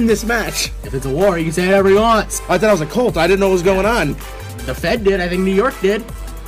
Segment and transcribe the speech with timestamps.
[0.00, 0.70] is in this match?
[0.84, 2.40] If it's a war, he can say whatever he wants.
[2.48, 3.16] I thought I was a cult.
[3.16, 4.12] I didn't know what was going on.
[4.64, 5.20] The Fed did.
[5.20, 6.02] I think New York did.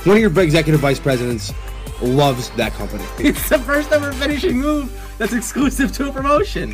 [0.05, 1.53] One of your executive vice presidents
[2.01, 3.03] loves that company.
[3.19, 6.73] It's the first ever finishing move that's exclusive to a promotion.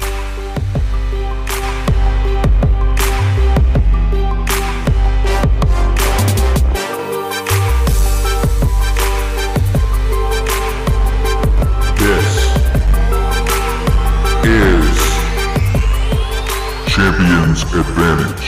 [11.98, 12.50] This
[14.46, 14.79] is
[17.60, 18.48] Champions Advantage.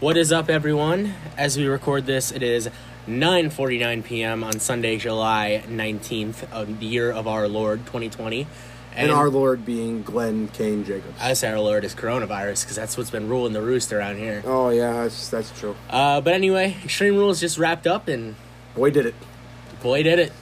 [0.00, 1.14] What is up, everyone?
[1.38, 2.68] As we record this, it is
[3.06, 4.44] 9:49 p.m.
[4.44, 8.46] on Sunday, July 19th of the year of our Lord 2020.
[8.94, 11.18] And our Lord being Glenn Kane Jacobs.
[11.20, 14.42] I say our Lord is coronavirus because that's what's been ruling the roost around here.
[14.44, 15.74] Oh yeah, that's that's true.
[15.88, 18.36] Uh, but anyway, Extreme Rules just wrapped up, and
[18.74, 19.14] Boy, did it.
[19.82, 20.32] boy, did it!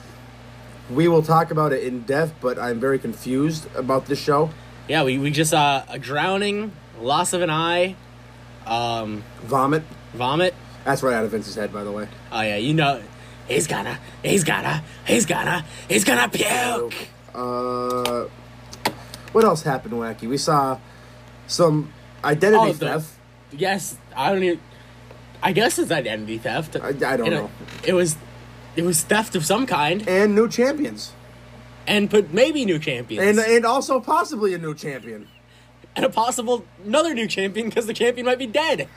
[0.91, 4.49] We will talk about it in depth, but I'm very confused about this show.
[4.89, 7.95] Yeah, we, we just saw a drowning, loss of an eye,
[8.65, 9.83] um, Vomit.
[10.13, 10.53] vomit.
[10.83, 12.07] That's right out of Vince's head, by the way.
[12.31, 13.01] Oh yeah, you know,
[13.47, 16.93] he's gonna, he's gonna, he's gonna, he's gonna puke.
[17.35, 18.25] Uh,
[19.33, 20.27] what else happened, Wacky?
[20.29, 20.79] We saw
[21.47, 21.91] some
[22.23, 23.13] identity Oh, the- theft.
[23.51, 24.59] Yes, I don't even.
[25.41, 26.75] I guess it's identity theft.
[26.81, 27.51] I- I don't know.
[27.85, 28.17] It was,
[28.75, 31.11] it was theft of some kind, and new champions,
[31.85, 35.27] and put maybe new champions, and and also possibly a new champion.
[35.97, 38.87] And a possible another new champion because the champion might be dead.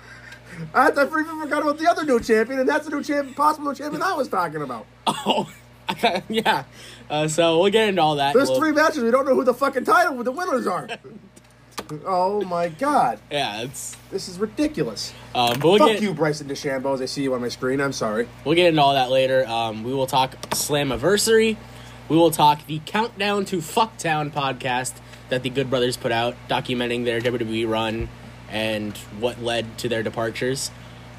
[0.75, 4.03] I, forgot about the other new champion, and that's the new champion, possible new champion
[4.03, 4.87] I was talking about.
[5.09, 5.51] Oh,
[6.29, 6.65] yeah.
[7.09, 8.33] Uh, so we'll get into all that.
[8.35, 9.03] There's We'll- three matches.
[9.03, 10.89] We don't know who the fucking title, the winners are.
[12.07, 13.97] oh my god, Yeah, it's.
[14.13, 15.13] this is ridiculous.
[15.35, 16.95] Um, but we'll Fuck get, you, Bryson DeChambeau.
[16.95, 18.29] As I see you on my screen, I'm sorry.
[18.45, 19.45] We'll get into all that later.
[19.49, 21.57] Um, we will talk Slammiversary.
[22.09, 24.93] We will talk the Countdown to Fucktown podcast
[25.31, 28.09] that the Good Brothers put out, documenting their WWE run
[28.51, 30.71] and what led to their departures.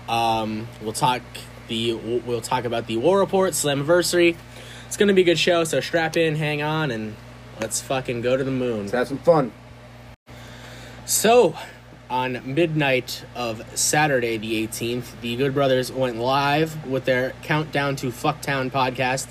[0.08, 1.22] Um, we'll talk
[1.68, 4.36] the we'll talk about the War Report, Slammiversary.
[4.86, 7.16] It's gonna be a good show, so strap in, hang on, and
[7.60, 8.82] let's fucking go to the moon.
[8.82, 9.54] Let's have some fun.
[11.06, 11.56] So,
[12.10, 18.08] on midnight of Saturday the 18th, the Good Brothers went live with their Countdown to
[18.08, 19.28] Fucktown podcast,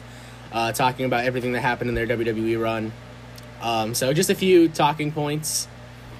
[0.50, 2.92] uh, talking about everything that happened in their WWE run.
[3.60, 5.68] Um, so, just a few talking points.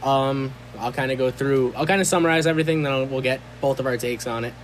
[0.02, 3.40] Um, I'll kind of go through, I'll kind of summarize everything, then I'll, we'll get
[3.60, 4.54] both of our takes on it.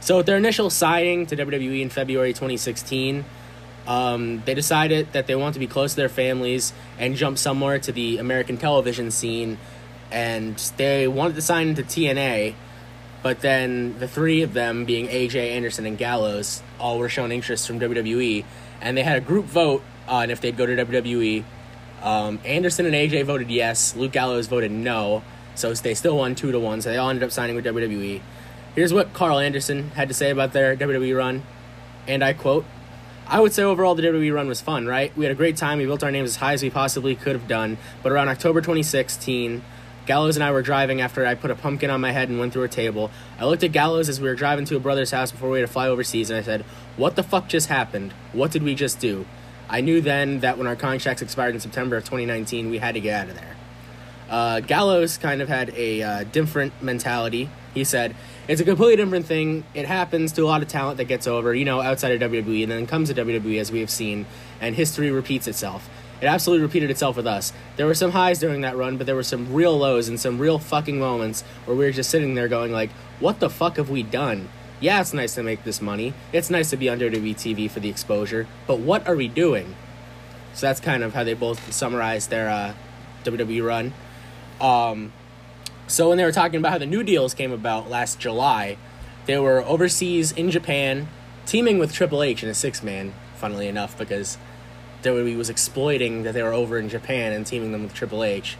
[0.00, 3.24] So, their initial signing to WWE in February 2016,
[3.86, 7.78] um, they decided that they want to be close to their families and jump somewhere
[7.80, 9.58] to the American television scene.
[10.10, 12.54] And they wanted to sign into TNA,
[13.22, 17.66] but then the three of them, being AJ, Anderson, and Gallows, all were shown interest
[17.66, 18.44] from WWE.
[18.80, 21.44] And they had a group vote on if they'd go to WWE.
[22.02, 23.94] Um, Anderson and AJ voted yes.
[23.96, 25.22] Luke Gallows voted no.
[25.54, 26.80] So they still won two to one.
[26.80, 28.20] So they all ended up signing with WWE.
[28.74, 31.42] Here's what Karl Anderson had to say about their WWE run,
[32.08, 32.64] and I quote.
[33.26, 35.16] I would say overall the WWE run was fun, right?
[35.16, 35.78] We had a great time.
[35.78, 37.78] We built our names as high as we possibly could have done.
[38.02, 39.62] But around October 2016,
[40.06, 42.52] Gallows and I were driving after I put a pumpkin on my head and went
[42.52, 43.10] through a table.
[43.38, 45.66] I looked at Gallows as we were driving to a brother's house before we had
[45.66, 46.62] to fly overseas, and I said,
[46.96, 48.12] What the fuck just happened?
[48.32, 49.26] What did we just do?
[49.72, 53.00] I knew then that when our contracts expired in September of 2019, we had to
[53.00, 53.56] get out of there.
[54.28, 57.48] Uh, Gallows kind of had a uh, different mentality.
[57.72, 58.14] He said,
[58.48, 59.64] It's a completely different thing.
[59.72, 62.62] It happens to a lot of talent that gets over, you know, outside of WWE,
[62.62, 64.26] and then comes to WWE, as we have seen,
[64.60, 65.88] and history repeats itself.
[66.20, 67.54] It absolutely repeated itself with us.
[67.76, 70.38] There were some highs during that run, but there were some real lows and some
[70.38, 72.90] real fucking moments where we were just sitting there going, like,
[73.20, 74.50] What the fuck have we done?
[74.82, 76.12] Yeah, it's nice to make this money.
[76.32, 79.76] It's nice to be on WWE TV for the exposure, but what are we doing?
[80.54, 82.74] So that's kind of how they both summarized their uh,
[83.22, 83.94] WWE run.
[84.60, 85.12] Um,
[85.86, 88.76] so when they were talking about how the new deals came about last July,
[89.26, 91.06] they were overseas in Japan,
[91.46, 93.14] teaming with Triple H in a six man.
[93.36, 94.36] Funnily enough, because
[95.04, 98.56] WWE was exploiting that they were over in Japan and teaming them with Triple H,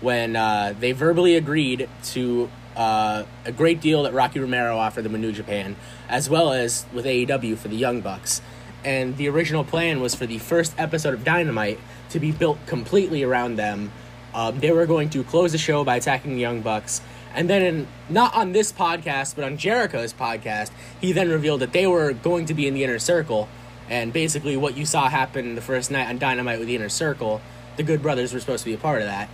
[0.00, 2.50] when uh, they verbally agreed to
[2.80, 5.76] uh, a great deal that Rocky Romero offered them in New Japan,
[6.08, 8.40] as well as with AEW for the Young Bucks.
[8.82, 11.78] And the original plan was for the first episode of Dynamite
[12.08, 13.92] to be built completely around them.
[14.32, 17.02] Um, they were going to close the show by attacking the Young Bucks.
[17.34, 20.70] And then, in, not on this podcast, but on Jericho's podcast,
[21.02, 23.50] he then revealed that they were going to be in the inner circle.
[23.90, 27.42] And basically, what you saw happen the first night on Dynamite with the inner circle,
[27.76, 29.28] the Good Brothers were supposed to be a part of that.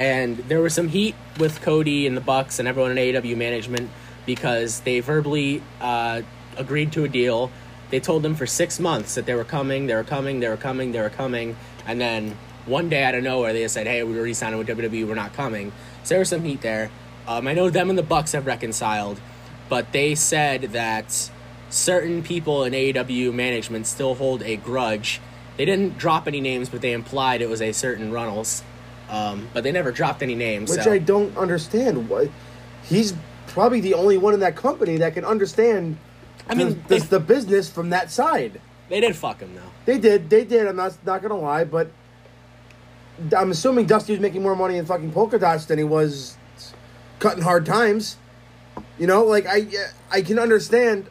[0.00, 3.90] And there was some heat with Cody and the Bucks and everyone in AEW management
[4.24, 6.22] because they verbally uh,
[6.56, 7.52] agreed to a deal.
[7.90, 10.56] They told them for six months that they were coming, they were coming, they were
[10.56, 11.54] coming, they were coming,
[11.86, 15.06] and then one day out of nowhere they said, "Hey, we were re-signing with WWE.
[15.06, 15.70] We're not coming."
[16.02, 16.90] So there was some heat there.
[17.28, 19.20] Um, I know them and the Bucks have reconciled,
[19.68, 21.30] but they said that
[21.68, 25.20] certain people in AEW management still hold a grudge.
[25.58, 28.62] They didn't drop any names, but they implied it was a certain Runnels.
[29.10, 30.70] Um, but they never dropped any names.
[30.70, 30.92] Which so.
[30.92, 32.08] I don't understand.
[32.08, 32.30] Why
[32.84, 33.14] he's
[33.48, 35.98] probably the only one in that company that can understand.
[36.48, 38.60] I mean, the, they- the, business from that side.
[38.88, 39.62] They did fuck him though.
[39.84, 40.30] They did.
[40.30, 40.66] They did.
[40.66, 41.90] I'm not not gonna lie, but
[43.36, 46.36] I'm assuming Dusty was making more money in fucking polka dots than he was
[47.20, 48.16] cutting hard times.
[48.98, 49.66] You know, like I
[50.10, 51.08] I can understand.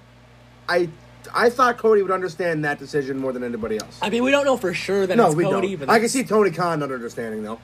[0.68, 0.90] I
[1.34, 3.98] I thought Cody would understand that decision more than anybody else.
[4.02, 5.90] I mean, we don't know for sure that no, it's we Cody, don't.
[5.90, 7.60] I can see Tony Khan not understanding though.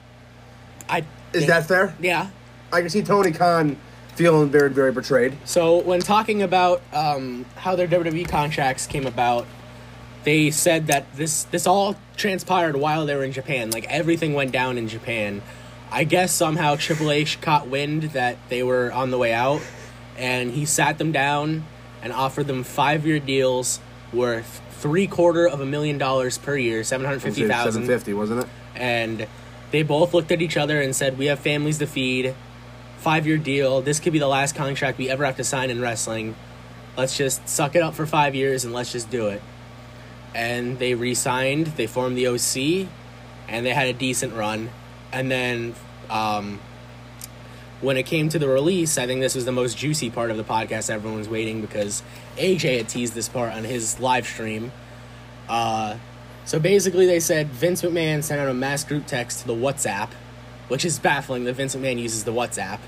[0.88, 1.94] I Is think- that fair?
[2.00, 2.28] yeah?
[2.72, 3.76] I can see Tony Khan
[4.14, 5.36] feeling very very betrayed.
[5.44, 9.46] So when talking about um, how their WWE contracts came about,
[10.24, 13.70] they said that this this all transpired while they were in Japan.
[13.70, 15.42] Like everything went down in Japan.
[15.90, 19.60] I guess somehow Triple H caught wind that they were on the way out,
[20.18, 21.64] and he sat them down
[22.02, 23.78] and offered them five year deals
[24.12, 28.12] worth three quarter of a million dollars per year, seven hundred fifty Seven thousand fifty,
[28.12, 28.48] wasn't it?
[28.74, 29.26] and
[29.70, 32.34] they both looked at each other and said, "We have families to feed.
[32.98, 33.80] Five year deal.
[33.82, 36.34] This could be the last contract we ever have to sign in wrestling.
[36.96, 39.42] Let's just suck it up for five years and let's just do it."
[40.34, 41.68] And they re-signed.
[41.68, 42.88] They formed the OC,
[43.48, 44.70] and they had a decent run.
[45.12, 45.74] And then,
[46.10, 46.60] um,
[47.80, 50.36] when it came to the release, I think this was the most juicy part of
[50.36, 50.90] the podcast.
[50.90, 52.02] Everyone was waiting because
[52.36, 54.72] AJ had teased this part on his live stream.
[55.48, 55.96] Uh,
[56.46, 60.10] so basically, they said Vince McMahon sent out a mass group text to the WhatsApp,
[60.68, 62.78] which is baffling that Vince McMahon uses the WhatsApp.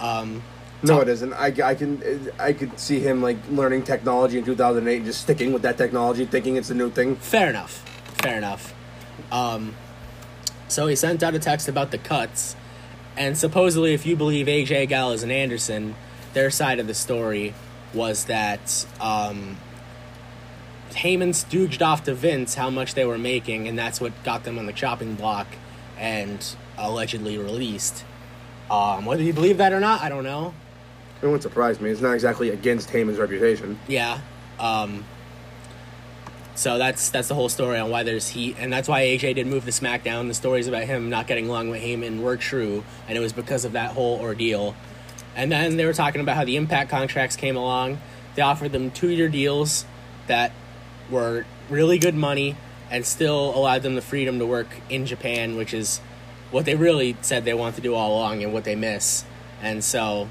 [0.00, 0.42] Um,
[0.82, 1.32] No, it isn't.
[1.34, 5.52] I, I can I could see him like learning technology in 2008 and just sticking
[5.52, 7.16] with that technology, thinking it's a new thing.
[7.16, 7.84] fair enough.
[8.22, 8.74] Fair enough.
[9.30, 9.74] Um,
[10.68, 12.56] so he sent out a text about the cuts,
[13.16, 15.94] and supposedly, if you believe AJ Gallows and Anderson,
[16.32, 17.54] their side of the story
[17.92, 19.56] was that um,
[20.92, 24.58] Heyman stooged off to Vince how much they were making, and that's what got them
[24.58, 25.46] on the chopping block
[25.98, 28.04] and allegedly released.
[28.70, 30.54] Um, whether you believe that or not, I don't know.
[31.20, 31.90] It wouldn't surprise me.
[31.90, 33.78] It's not exactly against Heyman's reputation.
[33.88, 34.20] Yeah.
[34.58, 35.04] Um,
[36.54, 39.46] so that's that's the whole story on why there's heat, and that's why AJ did
[39.46, 40.28] move to SmackDown.
[40.28, 43.64] The stories about him not getting along with Heyman were true, and it was because
[43.64, 44.74] of that whole ordeal.
[45.34, 47.98] And then they were talking about how the Impact contracts came along.
[48.34, 49.84] They offered them two-year deals
[50.26, 50.52] that
[51.10, 52.56] were really good money
[52.90, 55.98] and still allowed them the freedom to work in Japan, which is
[56.50, 59.24] what they really said they want to do all along and what they miss.
[59.62, 60.28] And so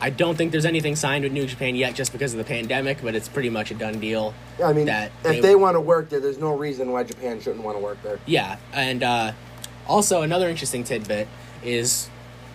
[0.00, 2.98] I don't think there's anything signed with New Japan yet just because of the pandemic,
[3.02, 4.34] but it's pretty much a done deal.
[4.58, 7.40] Yeah, I mean, that if they want to work there, there's no reason why Japan
[7.40, 8.18] shouldn't want to work there.
[8.26, 9.32] Yeah, and uh,
[9.86, 11.28] also another interesting tidbit
[11.62, 12.10] is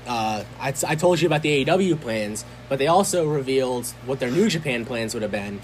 [0.08, 4.32] uh, I, I told you about the AEW plans, but they also revealed what their
[4.32, 5.62] New Japan plans would have been.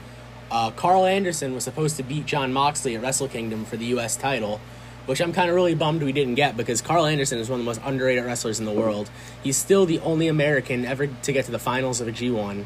[0.54, 4.16] Uh, Karl Anderson was supposed to beat Jon Moxley at Wrestle Kingdom for the U.S.
[4.16, 4.62] title,
[5.08, 7.66] which I'm kind of really bummed we didn't get because Karl Anderson is one of
[7.66, 9.10] the most underrated wrestlers in the world.
[9.42, 12.66] He's still the only American ever to get to the finals of a G1.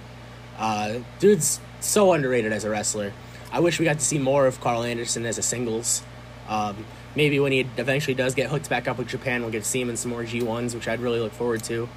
[0.57, 3.13] Uh, dude's so underrated as a wrestler.
[3.53, 6.03] I wish we got to see more of Karl Anderson as a singles.
[6.49, 9.69] Um, maybe when he eventually does get hooked back up with Japan, we'll get to
[9.69, 11.87] see him in some more G1s, which I'd really look forward to.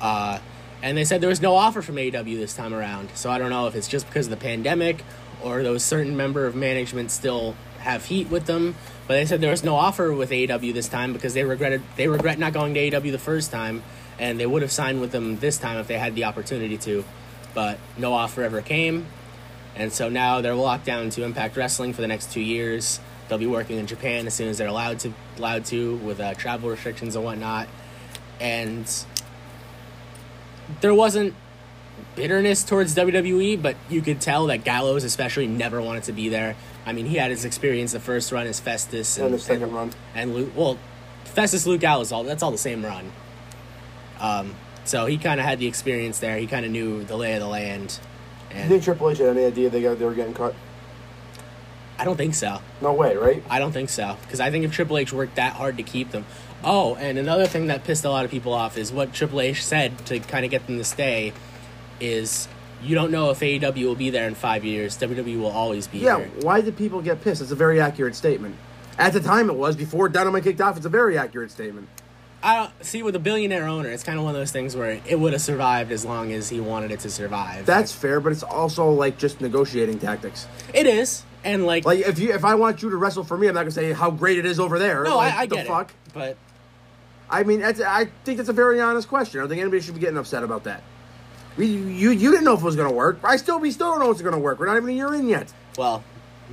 [0.00, 0.40] Uh,
[0.84, 3.48] and they said there was no offer from AEW this time around, so I don't
[3.48, 5.02] know if it's just because of the pandemic
[5.42, 8.76] or those certain member of management still have heat with them.
[9.08, 12.06] But they said there was no offer with AEW this time because they regretted they
[12.06, 13.82] regret not going to AEW the first time,
[14.18, 17.02] and they would have signed with them this time if they had the opportunity to.
[17.54, 19.06] But no offer ever came,
[19.74, 23.00] and so now they're locked down to Impact Wrestling for the next two years.
[23.28, 26.34] They'll be working in Japan as soon as they're allowed to allowed to with uh,
[26.34, 27.68] travel restrictions and whatnot.
[28.38, 28.86] And
[30.80, 31.34] there wasn't
[32.16, 36.56] bitterness towards WWE, but you could tell that Gallows especially never wanted to be there.
[36.86, 39.92] I mean, he had his experience the first run as Festus And the second run.
[40.14, 40.52] and Luke.
[40.54, 40.78] Well,
[41.24, 43.10] Festus, Luke Gallows, all that's all the same run.
[44.20, 44.54] Um,
[44.84, 46.36] so he kind of had the experience there.
[46.38, 47.98] He kind of knew the lay of the land,
[48.50, 50.54] Do you think Triple H had any idea they got they were getting cut?
[51.98, 52.60] I don't think so.
[52.82, 53.42] No way, right?
[53.48, 56.10] I don't think so because I think if Triple H worked that hard to keep
[56.10, 56.26] them.
[56.64, 59.64] Oh, and another thing that pissed a lot of people off is what Triple H
[59.64, 61.32] said to kind of get them to stay
[62.00, 62.48] is
[62.82, 64.96] you don't know if AEW will be there in five years.
[64.98, 66.18] WWE will always be here.
[66.18, 66.18] Yeah.
[66.18, 66.30] here.
[66.42, 67.40] Why did people get pissed?
[67.40, 68.56] It's a very accurate statement.
[68.98, 70.76] At the time, it was before Dynamite kicked off.
[70.76, 71.88] It's a very accurate statement.
[72.42, 73.88] I don't see with a billionaire owner.
[73.88, 76.50] It's kind of one of those things where it would have survived as long as
[76.50, 77.64] he wanted it to survive.
[77.64, 80.46] That's fair, but it's also like just negotiating tactics.
[80.74, 83.48] it is, and like, Like if you if I want you to wrestle for me,
[83.48, 85.04] I'm not gonna say how great it is over there.
[85.04, 85.90] no, like, I, I the get fuck.
[85.90, 86.36] it, but
[87.34, 89.40] I mean, that's, I think that's a very honest question.
[89.40, 90.82] I don't think anybody should be getting upset about that.
[91.56, 93.18] We, you you didn't know if it was gonna work.
[93.24, 94.58] I still we still don't know if it's gonna work.
[94.58, 95.52] We're not even a year in yet.
[95.78, 96.02] well,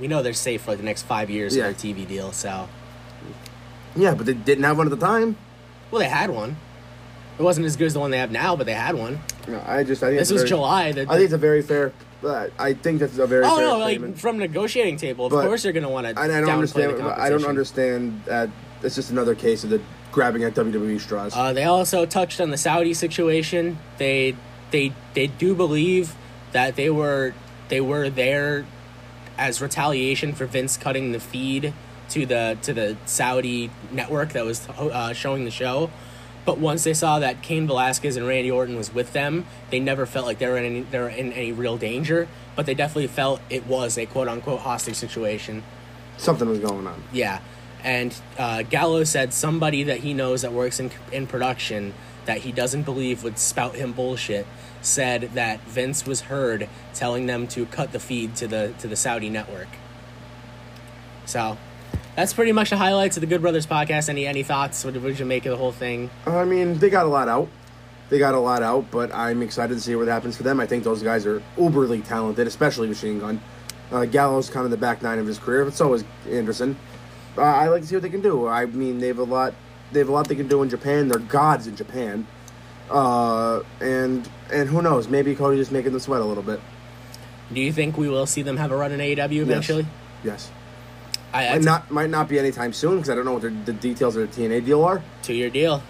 [0.00, 1.66] we know they're safe for like the next five years Yeah.
[1.68, 2.32] of their TV deal.
[2.32, 2.68] So,
[3.94, 5.36] Yeah, but they didn't have one at the time.
[5.90, 6.56] well, they had one.
[7.38, 9.20] It wasn't as good as the one they have now, but they had one.
[9.48, 10.92] No, I just I think This was very- July.
[10.92, 11.92] The, I think it's a very fair.
[12.24, 15.46] Uh, I think that's a very oh fair no, like from negotiating table, of But-
[15.46, 16.20] course they're gonna want to.
[16.20, 17.02] I don't understand.
[17.02, 18.50] I don't understand that.
[18.84, 19.80] It's just another case of the
[20.12, 21.32] grabbing at WWE straws.
[21.34, 23.78] Uh, they also touched on the Saudi situation.
[23.98, 24.36] They
[24.70, 26.14] they they do believe
[26.52, 27.34] that they were
[27.68, 28.64] they were there
[29.38, 31.72] as retaliation for Vince cutting the feed
[32.10, 35.90] to the to the Saudi network that was uh, showing the show.
[36.44, 40.06] But once they saw that Cain Velasquez and Randy Orton was with them, they never
[40.06, 42.26] felt like they were in any, they were in any real danger.
[42.56, 45.62] But they definitely felt it was a quote unquote hostage situation.
[46.16, 47.02] Something was going on.
[47.12, 47.40] Yeah,
[47.84, 52.52] and uh, Gallo said somebody that he knows that works in in production that he
[52.52, 54.46] doesn't believe would spout him bullshit
[54.80, 58.96] said that Vince was heard telling them to cut the feed to the to the
[58.96, 59.68] Saudi network.
[61.24, 61.56] So,
[62.16, 64.08] that's pretty much the highlights of the Good Brothers podcast.
[64.08, 64.84] Any any thoughts?
[64.84, 66.10] What did you make of the whole thing?
[66.26, 67.48] I mean, they got a lot out.
[68.10, 70.60] They got a lot out, but I'm excited to see what happens for them.
[70.60, 73.40] I think those guys are uberly talented, especially Machine Gun.
[73.90, 76.76] Uh, Gallows kind of the back nine of his career, but so is Anderson.
[77.36, 78.46] Uh, I like to see what they can do.
[78.46, 79.54] I mean, they have a lot.
[79.92, 81.08] They have a lot they can do in Japan.
[81.08, 82.26] They're gods in Japan.
[82.90, 85.08] Uh, and and who knows?
[85.08, 86.60] Maybe Cody just making them sweat a little bit.
[87.52, 89.86] Do you think we will see them have a run in AEW eventually?
[90.24, 90.50] Yes.
[91.34, 93.72] I, Might not might not be anytime soon because I don't know what their, the
[93.72, 95.02] details of the TNA deal are.
[95.22, 95.82] two year deal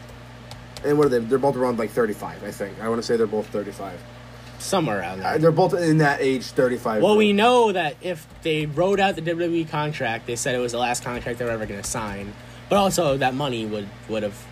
[0.84, 1.18] And what are they?
[1.18, 2.80] They're both around like 35, I think.
[2.80, 4.00] I want to say they're both 35.
[4.62, 5.34] Somewhere around there.
[5.34, 7.02] Uh, they're both in that age, 35.
[7.02, 10.72] Well, we know that if they wrote out the WWE contract, they said it was
[10.72, 12.32] the last contract they were ever going to sign.
[12.68, 14.46] But also that money would would have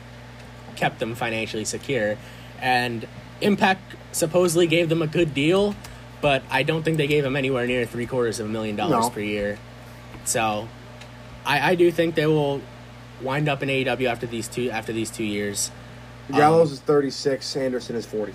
[0.77, 2.17] kept them financially secure.
[2.61, 3.07] And
[3.41, 5.75] Impact supposedly gave them a good deal,
[6.21, 9.07] but I don't think they gave them anywhere near three quarters of a million dollars
[9.07, 9.11] No.
[9.11, 9.59] per year.
[10.25, 10.69] So,
[11.47, 12.61] I, I do think they will
[13.23, 15.71] wind up in AEW after these two after these two years.
[16.31, 18.35] Gallows um, is 36, Anderson is 40.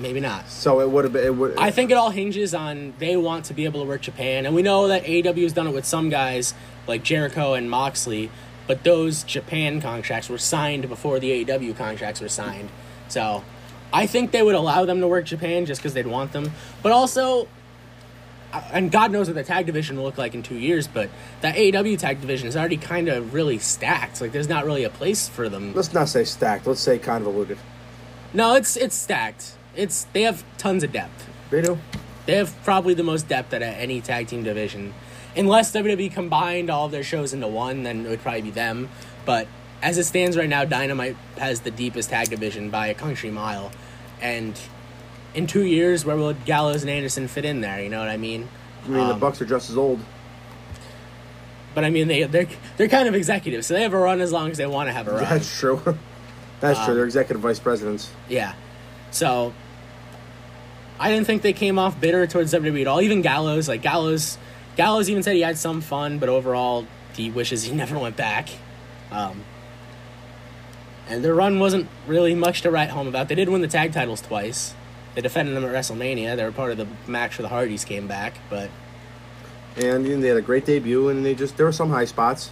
[0.00, 0.48] Maybe not.
[0.48, 1.24] So it would have been.
[1.24, 1.56] It would.
[1.58, 4.54] I think it all hinges on they want to be able to work Japan, and
[4.54, 6.52] we know that AEW has done it with some guys
[6.86, 8.30] like Jericho and Moxley,
[8.66, 12.68] but those Japan contracts were signed before the AEW contracts were signed.
[13.08, 13.42] So,
[13.92, 16.92] I think they would allow them to work Japan just because they'd want them, but
[16.92, 17.48] also,
[18.52, 21.08] and God knows what the tag division will look like in two years, but
[21.40, 24.20] that AEW tag division is already kind of really stacked.
[24.20, 25.72] Like, there's not really a place for them.
[25.72, 26.66] Let's not say stacked.
[26.66, 27.58] Let's say convoluted.
[28.34, 29.55] No, it's it's stacked.
[29.76, 31.28] It's they have tons of depth.
[31.50, 31.78] They do.
[32.26, 34.94] They have probably the most depth at any tag team division.
[35.36, 38.88] Unless WWE combined all of their shows into one, then it would probably be them.
[39.24, 39.46] But
[39.82, 43.70] as it stands right now, Dynamite has the deepest tag division by a country mile.
[44.20, 44.58] And
[45.34, 47.82] in two years, where will Gallows and Anderson fit in there?
[47.82, 48.48] You know what I mean?
[48.84, 50.00] I mean, the Um, Bucks are just as old.
[51.74, 54.32] But I mean, they they're they're kind of executives, so they have a run as
[54.32, 55.24] long as they want to have a run.
[55.24, 55.80] That's true.
[56.60, 56.92] That's true.
[56.92, 58.10] Um, They're executive vice presidents.
[58.30, 58.54] Yeah.
[59.10, 59.52] So
[60.98, 63.00] I didn't think they came off bitter towards WWE at all.
[63.00, 64.38] Even Gallows, like Gallows,
[64.76, 68.48] Gallows even said he had some fun, but overall he wishes he never went back.
[69.10, 69.44] Um,
[71.08, 73.28] and their run wasn't really much to write home about.
[73.28, 74.74] They did win the tag titles twice.
[75.14, 76.36] They defended them at WrestleMania.
[76.36, 78.70] They were part of the match where the Hardys came back, but
[79.76, 82.04] And you know, they had a great debut, and they just there were some high
[82.06, 82.50] spots,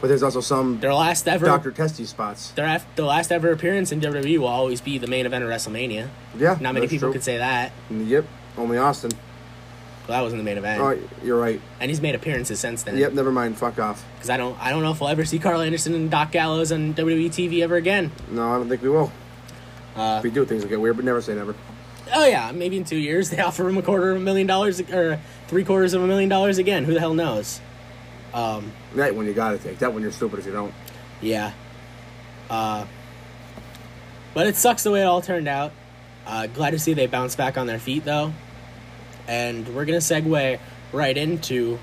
[0.00, 2.50] but there's also some their last ever Doctor Testy spots.
[2.52, 5.50] their af- their last ever appearance in WWE will always be the main event of
[5.50, 6.08] WrestleMania.
[6.36, 7.12] Yeah, Not many people true.
[7.12, 7.72] could say that.
[7.90, 8.24] Yep,
[8.56, 9.10] only Austin.
[10.06, 10.80] Well, that wasn't the main event.
[10.80, 11.60] Oh, you're right.
[11.80, 12.96] and he's made appearances since then.
[12.96, 13.58] Yep, never mind.
[13.58, 14.02] Fuck off.
[14.14, 16.72] Because I don't, I don't know if we'll ever see Karl Anderson and Doc Gallows
[16.72, 18.10] on WWE TV ever again.
[18.30, 19.12] No, I don't think we will.
[19.94, 21.54] Uh, If we do, things will get weird, but never say never.
[22.14, 24.80] oh yeah, maybe in two years they offer him a quarter of a million dollars
[24.80, 26.84] or three quarters of a million dollars again.
[26.84, 27.60] Who the hell knows?
[28.34, 29.78] Um, That one you gotta take.
[29.78, 30.74] That one you're stupid if you don't.
[31.20, 31.52] yeah.
[32.50, 32.86] Uh,
[34.34, 35.72] but it sucks the way it all turned out.
[36.26, 38.32] Uh, glad to see they bounce back on their feet though,
[39.26, 40.58] and we're gonna segue
[40.92, 41.78] right into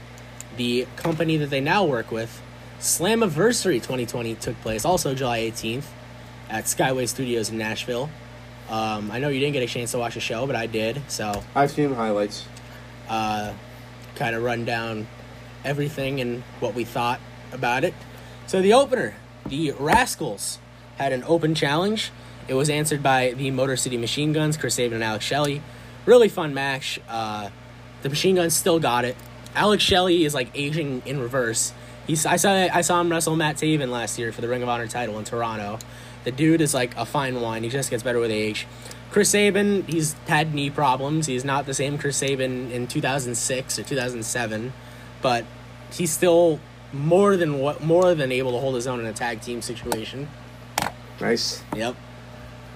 [0.58, 2.42] the company that they now work with.
[2.80, 5.86] Slammiversary 2020 took place also July 18th
[6.50, 8.10] at Skyway Studios in Nashville.
[8.70, 11.02] Um, I know you didn't get a chance to watch the show, but I did.
[11.08, 12.46] So, I've seen highlights.
[13.10, 13.54] uh,
[14.16, 15.08] kind of run down
[15.66, 17.20] everything and what we thought
[17.52, 17.94] about it.
[18.48, 19.16] So, the opener
[19.48, 20.60] the Rascals
[20.98, 22.12] had an open challenge.
[22.48, 25.62] It was answered by the Motor City Machine Guns, Chris Sabin and Alex Shelley.
[26.06, 27.00] Really fun match.
[27.10, 27.50] Uh,
[28.02, 29.16] the Machine Guns still got it.
[29.56, 31.74] Alex Shelley is like aging in reverse.
[32.08, 34.70] He's I saw I saw him wrestle Matt Taven last year for the Ring of
[34.70, 35.80] Honor title in Toronto.
[36.24, 37.64] The dude is like a fine wine.
[37.64, 38.68] He just gets better with age.
[39.12, 41.28] Chris Sabin, he's had knee problems.
[41.28, 44.74] He's not the same Chris Sabin in 2006 or 2007,
[45.26, 45.44] but
[45.92, 46.60] he's still
[46.94, 50.28] more than what more than able to hold his own in a tag team situation.
[51.20, 51.64] Nice.
[51.76, 51.96] Yep.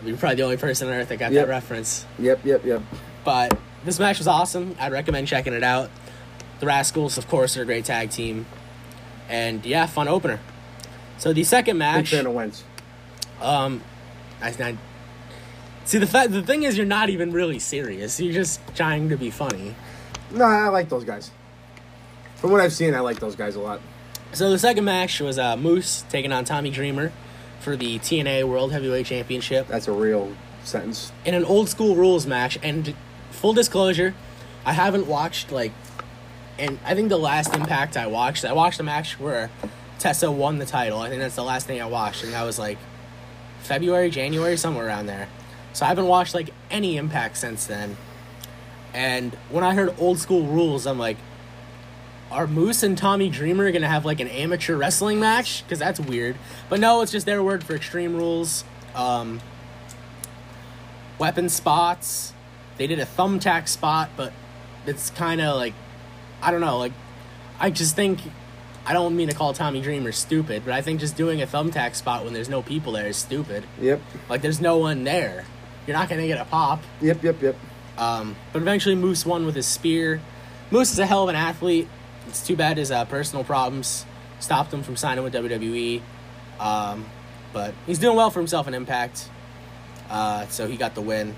[0.03, 1.45] You're probably the only person on earth that got Yep.
[1.45, 2.07] that reference.
[2.17, 2.81] Yep, yep, yep.
[3.23, 4.75] But this match was awesome.
[4.79, 5.91] I'd recommend checking it out.
[6.59, 8.47] The Rascals, of course, are a great tag team.
[9.29, 10.39] And yeah, fun opener.
[11.19, 12.63] So the second Big match, fan of wins.
[13.43, 13.83] um,
[14.41, 14.75] I, I
[15.85, 16.31] see the fact.
[16.31, 18.19] The thing is, you're not even really serious.
[18.19, 19.75] You're just trying to be funny.
[20.31, 21.29] No, I like those guys.
[22.39, 23.81] From what I've seen, I like those guys a lot.
[24.31, 27.11] So the second match was uh, Moose taking on Tommy Dreamer
[27.59, 29.67] for the TNA World Heavyweight Championship.
[29.67, 31.11] That's a real sentence.
[31.25, 32.57] in an old school rules match.
[32.63, 32.95] And
[33.31, 34.13] full disclosure,
[34.65, 35.73] I haven't watched like,
[36.57, 39.49] and I think the last Impact I watched, I watched a match where
[39.97, 40.99] Tessa won the title.
[40.99, 42.77] I think that's the last thing I watched, and that was like
[43.61, 45.27] February, January, somewhere around there.
[45.73, 47.97] So I haven't watched like any Impact since then.
[48.93, 51.17] And when I heard old school rules, I'm like,
[52.31, 55.63] are Moose and Tommy Dreamer gonna have like an amateur wrestling match?
[55.63, 56.35] Because that's weird.
[56.69, 58.63] But no, it's just their word for extreme rules.
[58.95, 59.41] Um,
[61.17, 62.33] weapon spots.
[62.77, 64.31] They did a thumbtack spot, but
[64.85, 65.73] it's kind of like
[66.41, 66.77] I don't know.
[66.77, 66.93] Like
[67.59, 68.19] I just think
[68.85, 71.95] I don't mean to call Tommy Dreamer stupid, but I think just doing a thumbtack
[71.95, 73.65] spot when there's no people there is stupid.
[73.81, 75.45] Yep, Like there's no one there.
[75.85, 76.81] You're not gonna get a pop.
[77.01, 77.55] yep, yep, yep.
[77.97, 80.21] Um, but eventually Moose won with his spear.
[80.71, 81.89] Moose is a hell of an athlete.
[82.29, 84.05] It's too bad his uh, personal problems
[84.39, 86.01] stopped him from signing with WWE.
[86.59, 87.05] Um,
[87.53, 89.29] but he's doing well for himself in Impact.
[90.09, 91.35] Uh, so he got the win.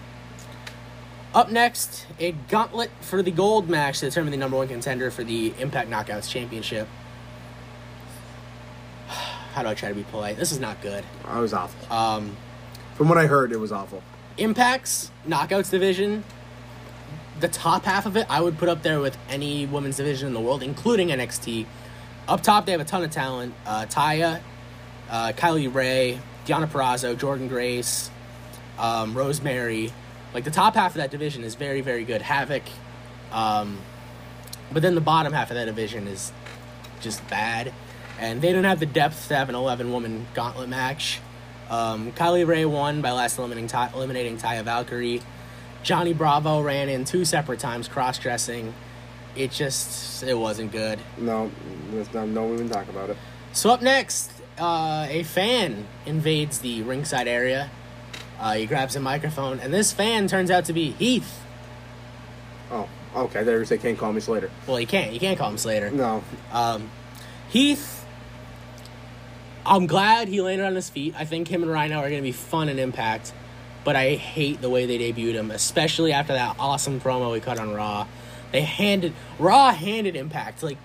[1.34, 5.24] Up next, a gauntlet for the gold match to determine the number one contender for
[5.24, 6.88] the Impact Knockouts Championship.
[9.08, 10.38] How do I try to be polite?
[10.38, 11.06] This is not good.
[11.26, 11.94] I was awful.
[11.94, 12.36] Um,
[12.96, 14.04] From what I heard, it was awful.
[14.38, 16.24] Impact's knockouts division,
[17.42, 20.34] the top half of it, I would put up there with any women's division in
[20.34, 21.66] the world, including NXT.
[22.28, 23.54] Up top, they have a ton of talent.
[23.66, 24.42] Uh, Taya,
[25.10, 28.10] uh, Kylie Rae, Deonna Purrazzo, Jordynne Grace,
[28.78, 29.92] um, Rosemary.
[30.34, 32.22] Like the top half of that division is very, very good.
[32.22, 32.64] Havok.
[33.32, 33.80] Um,
[34.72, 36.32] but then the bottom half of that division is
[37.02, 37.74] just bad.
[38.20, 41.20] And they don't have the depth to have an 11 woman gauntlet match.
[41.70, 45.22] Um, Kylie Rae won by last eliminating, Ty- eliminating Taya Valkyrie.
[45.84, 48.74] Johnny Bravo ran in two separate times cross dressing.
[49.36, 51.00] It just it wasn't good.
[51.18, 51.50] No,
[51.94, 53.18] let's not, don't even talk about it.
[53.54, 57.70] So up next, uh, a fan invades the ringside area.
[58.40, 61.40] Uh, he grabs a microphone, and this fan turns out to be Heath.
[62.72, 63.44] Oh, okay.
[63.44, 64.50] There, say can't call me Slater.
[64.68, 65.92] Well, you can't you can't call him Slater.
[65.92, 66.90] No, Um,
[67.50, 68.06] Heath,
[69.66, 71.14] I'm glad he landed on his feet.
[71.18, 73.34] I think him and Rhino are going to be fun and impact,
[73.84, 77.60] but I hate the way they debuted him, especially after that awesome promo we cut
[77.60, 78.08] on Raw.
[78.52, 80.78] They handed Raw handed Impact like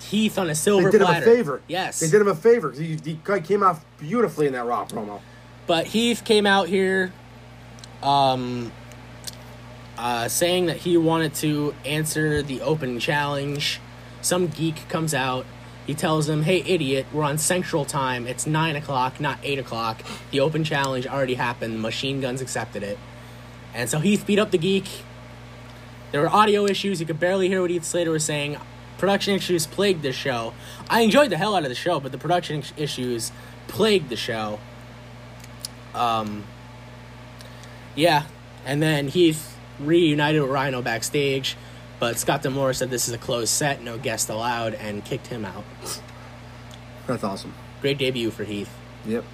[0.00, 1.24] Heath on a silver they did platter.
[1.24, 1.62] him a favor.
[1.66, 2.70] Yes, they did him a favor.
[2.70, 5.20] 'cause He, he came off beautifully in that Raw promo.
[5.66, 7.12] But Heath came out here
[8.02, 8.70] um,
[9.96, 13.80] uh, saying that he wanted to answer the open challenge.
[14.20, 15.46] Some geek comes out.
[15.86, 18.26] He tells him, hey, idiot, we're on Central Time.
[18.26, 20.02] It's 9 o'clock, not 8 o'clock.
[20.30, 21.82] The open challenge already happened.
[21.82, 22.98] Machine Guns accepted it.
[23.74, 24.86] And so Heath beat up the geek.
[26.12, 27.00] There were audio issues.
[27.00, 28.56] You could barely hear what Heath Slater was saying.
[28.98, 30.54] Production issues plagued the show.
[30.88, 33.32] I enjoyed the hell out of the show, but the production issues
[33.66, 34.60] plagued the show.
[35.94, 36.44] Um,
[37.94, 38.26] yeah,
[38.64, 41.56] and then Heath reunited with Rhino backstage,
[42.04, 45.42] but Scott D'Amore said this is a closed set, no guest allowed, and kicked him
[45.42, 45.64] out.
[47.06, 47.54] That's awesome.
[47.80, 48.68] Great debut for Heath.
[49.06, 49.24] Yep.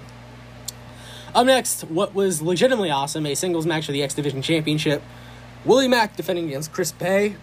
[1.35, 5.03] Up next, what was legitimately awesome, a singles match for the X Division Championship.
[5.65, 7.35] Willie Mack defending against Chris Bey.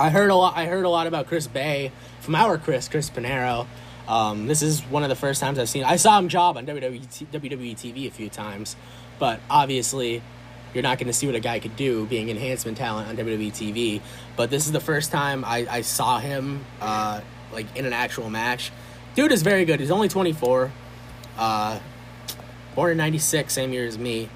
[0.00, 0.56] I heard a lot.
[0.56, 3.68] I heard a lot about Chris Bey from our Chris, Chris Pinero.
[4.08, 5.84] Um, this is one of the first times I've seen.
[5.84, 8.74] I saw him job on WWE, WWE TV a few times,
[9.20, 10.22] but obviously,
[10.74, 13.52] you're not going to see what a guy could do being enhancement talent on WWE
[13.52, 14.00] TV.
[14.36, 17.20] But this is the first time I, I saw him uh,
[17.52, 18.72] like in an actual match.
[19.14, 19.80] Dude is very good.
[19.80, 20.72] He's only 24.
[21.38, 21.78] Uh,
[22.74, 24.28] born in 96 same year as me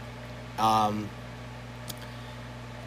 [0.58, 1.10] um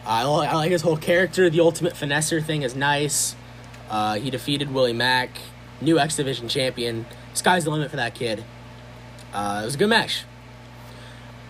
[0.06, 3.36] I, I like his whole character the ultimate finesser thing is nice
[3.90, 5.30] uh, he defeated willie mack
[5.80, 8.44] new x division champion sky's the limit for that kid
[9.34, 10.24] Uh, it was a good match.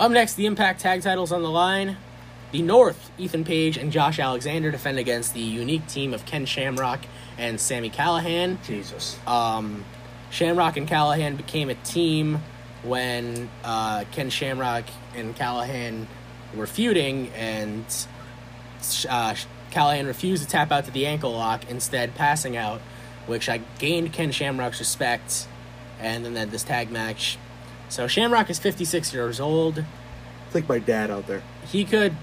[0.02, 1.96] Up next, the Impact Tag titles on the line.
[2.50, 7.02] The North, Ethan Page and Josh Alexander defend against the unique team of Ken Shamrock
[7.38, 8.60] and Sami Callihan.
[8.64, 9.16] Jesus.
[9.28, 9.84] Um,
[10.28, 12.40] Shamrock and Callihan became a team
[12.82, 16.08] when uh, Ken Shamrock and Callihan
[16.52, 17.84] were feuding, and
[19.08, 19.36] uh,
[19.70, 22.80] Callihan refused to tap out to the ankle lock, instead passing out,
[23.28, 25.46] which I gained Ken Shamrock's respect,
[26.00, 27.38] and then this tag match.
[27.92, 29.84] So Shamrock is 56 years old.
[30.46, 31.42] It's like my dad out there.
[31.66, 32.16] He could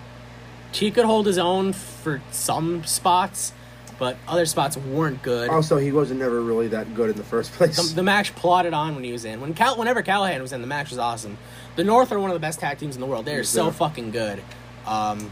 [0.72, 3.54] he could hold his own for some spots,
[4.00, 5.48] but other spots weren't good.
[5.52, 7.90] Also, he wasn't never really that good in the first place.
[7.90, 9.42] The, the match plotted on when he was in.
[9.42, 11.38] When Cal, whenever Callihan was in, the match was awesome.
[11.76, 13.26] The North are one of the best tag teams in the world.
[13.26, 14.42] They're Yes, so they fucking good.
[14.88, 15.32] Um,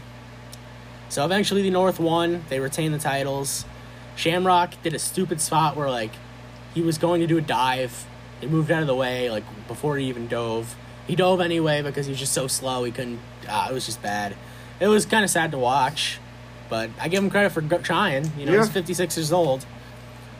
[1.08, 2.44] so eventually, the North won.
[2.48, 3.64] They retained the titles.
[4.14, 6.12] Shamrock did a stupid spot where like
[6.74, 8.06] he was going to do a dive.
[8.40, 10.76] They moved out of the way like before he even dove.
[11.06, 12.84] He dove anyway because he was just so slow.
[12.84, 13.20] He couldn't.
[13.48, 14.36] Uh, it was just bad.
[14.80, 16.18] It was kind of sad to watch,
[16.68, 18.30] but I give him credit for trying.
[18.38, 19.66] You know, he's 56 years old.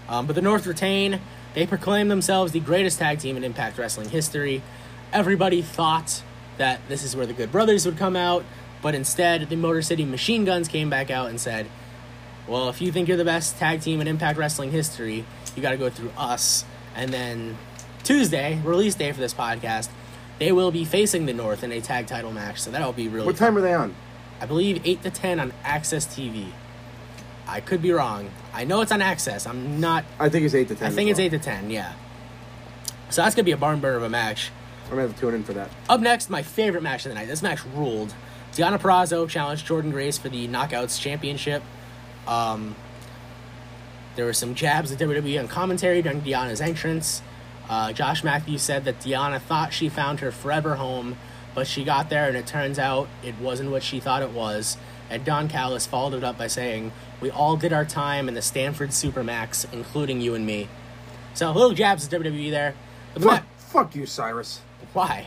[0.08, 1.20] Um, but the North retain.
[1.54, 4.62] They proclaim themselves the greatest tag team in Impact Wrestling history.
[5.12, 6.22] Everybody thought
[6.58, 8.44] that this is where the Good Brothers would come out,
[8.82, 11.66] but instead, the Motor City Machine Guns came back out and said,
[12.46, 15.24] Well, if you think you're the best tag team in Impact Wrestling history,
[15.56, 16.64] you got to go through us.
[16.94, 17.56] And then
[18.04, 19.88] Tuesday, release day for this podcast,
[20.38, 22.60] they will be facing the North in a tag title match.
[22.60, 23.48] So that'll be really what fun.
[23.48, 23.94] time are they on?
[24.40, 26.48] I believe 8 to 10 on Access TV.
[27.48, 28.30] I could be wrong.
[28.52, 29.46] I know it's on Access.
[29.46, 30.86] I'm not I think it's eight to ten.
[30.86, 31.94] I think it's eight to ten, yeah.
[33.08, 34.50] So that's gonna be a barn burner of a match.
[34.84, 35.70] I'm gonna have to tune in for that.
[35.88, 37.26] Up next, my favorite match of the night.
[37.26, 38.14] This match ruled.
[38.52, 41.62] Deonna Purrazzo challenged Jordynne Grace for the Knockouts Championship.
[42.26, 42.76] Um,
[44.16, 47.22] there were some jabs at WWE on commentary during Deonna's entrance.
[47.68, 51.18] Uh, Josh Matthews said that Deonna thought she found her forever home,
[51.54, 54.76] but she got there and it turns out it wasn't what she thought it was.
[55.10, 58.42] And Don Callis followed it up by saying, We all did our time in the
[58.42, 60.68] Stamford Supermax, including you and me.
[61.34, 62.74] So, little jabs at WWE there.
[63.14, 64.60] But Fuck, fuck you, Cyrus.
[64.92, 65.26] why?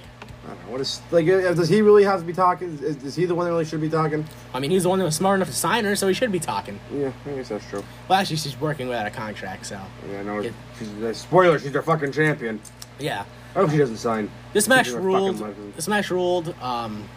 [0.55, 1.27] Don't know what is like.
[1.27, 2.77] uh, Does he really have to be talking?
[2.81, 4.25] Is, is he the one that really should be talking?
[4.53, 6.31] I mean, he's the one that was smart enough to sign her, so he should
[6.31, 6.79] be talking.
[6.93, 7.83] Yeah, I guess that's true.
[8.09, 9.79] Well, actually, she's working without a contract, so
[10.11, 10.39] Yeah, no.
[10.39, 12.59] It- She's, uh, spoiler: she's their fucking champion.
[12.99, 13.23] yeah.
[13.55, 14.29] I hope she doesn't sign.
[14.53, 15.37] This match ruled.
[15.75, 16.55] This match ruled.
[16.61, 17.09] Um,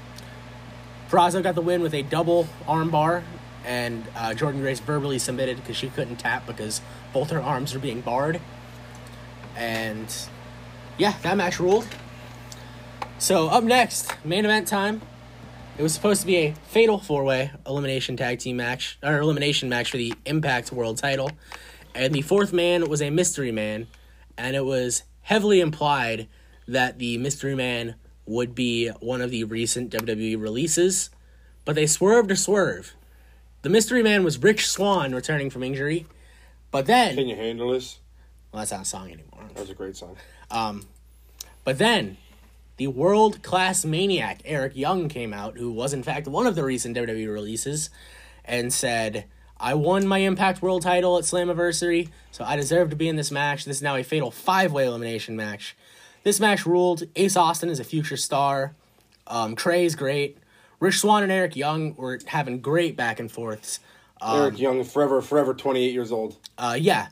[1.11, 3.23] Purrazzo got the win with a double armbar,
[3.64, 6.81] and uh, Jordynne Grace verbally submitted because she couldn't tap because
[7.12, 8.40] both her arms were being barred.
[9.57, 10.12] And
[10.99, 11.87] yeah, that match ruled.
[13.18, 15.00] So up next, main event time.
[15.79, 19.68] It was supposed to be a fatal four way elimination tag team match, or elimination
[19.68, 21.31] match for the Impact World title.
[21.94, 23.87] And the fourth man was a mystery man,
[24.37, 26.29] and it was heavily implied
[26.68, 27.94] that the mystery man
[28.27, 31.11] would be one of the recent WWE releases,
[31.64, 32.94] but they swerved to swerve.
[33.62, 36.07] The mystery man was Rich Swann returning from injury,
[36.70, 37.98] but then Can you handle this?
[38.53, 39.40] well, that's not a song anymore.
[39.55, 40.16] That was a great song.
[40.50, 40.87] Um,
[41.64, 42.16] but then,
[42.76, 46.64] the world class maniac Eric Young came out, who was in fact one of the
[46.64, 47.90] recent WWE releases,
[48.44, 49.26] and said,
[49.58, 53.30] I won my Impact World title at Slammiversary, so I deserve to be in this
[53.30, 53.64] match.
[53.64, 55.76] This is now a fatal five way elimination match.
[56.24, 57.04] This match ruled.
[57.16, 58.74] Ace Austin is a future star.
[59.26, 60.38] Um, Trey's great.
[60.80, 63.80] Rich Swann and Eric Young were having great back and forths.
[64.22, 66.37] Eric Young, forever, forever, 28 years old.
[66.56, 67.08] Uh, yeah.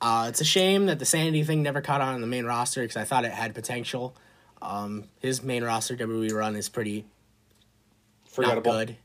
[0.00, 2.82] Uh, it's a shame that the Sanity thing never caught on in the main roster
[2.82, 4.16] because I thought it had potential.
[4.62, 8.72] Um, his main roster WWE run is pretty not Forgettable.
[8.72, 8.96] good.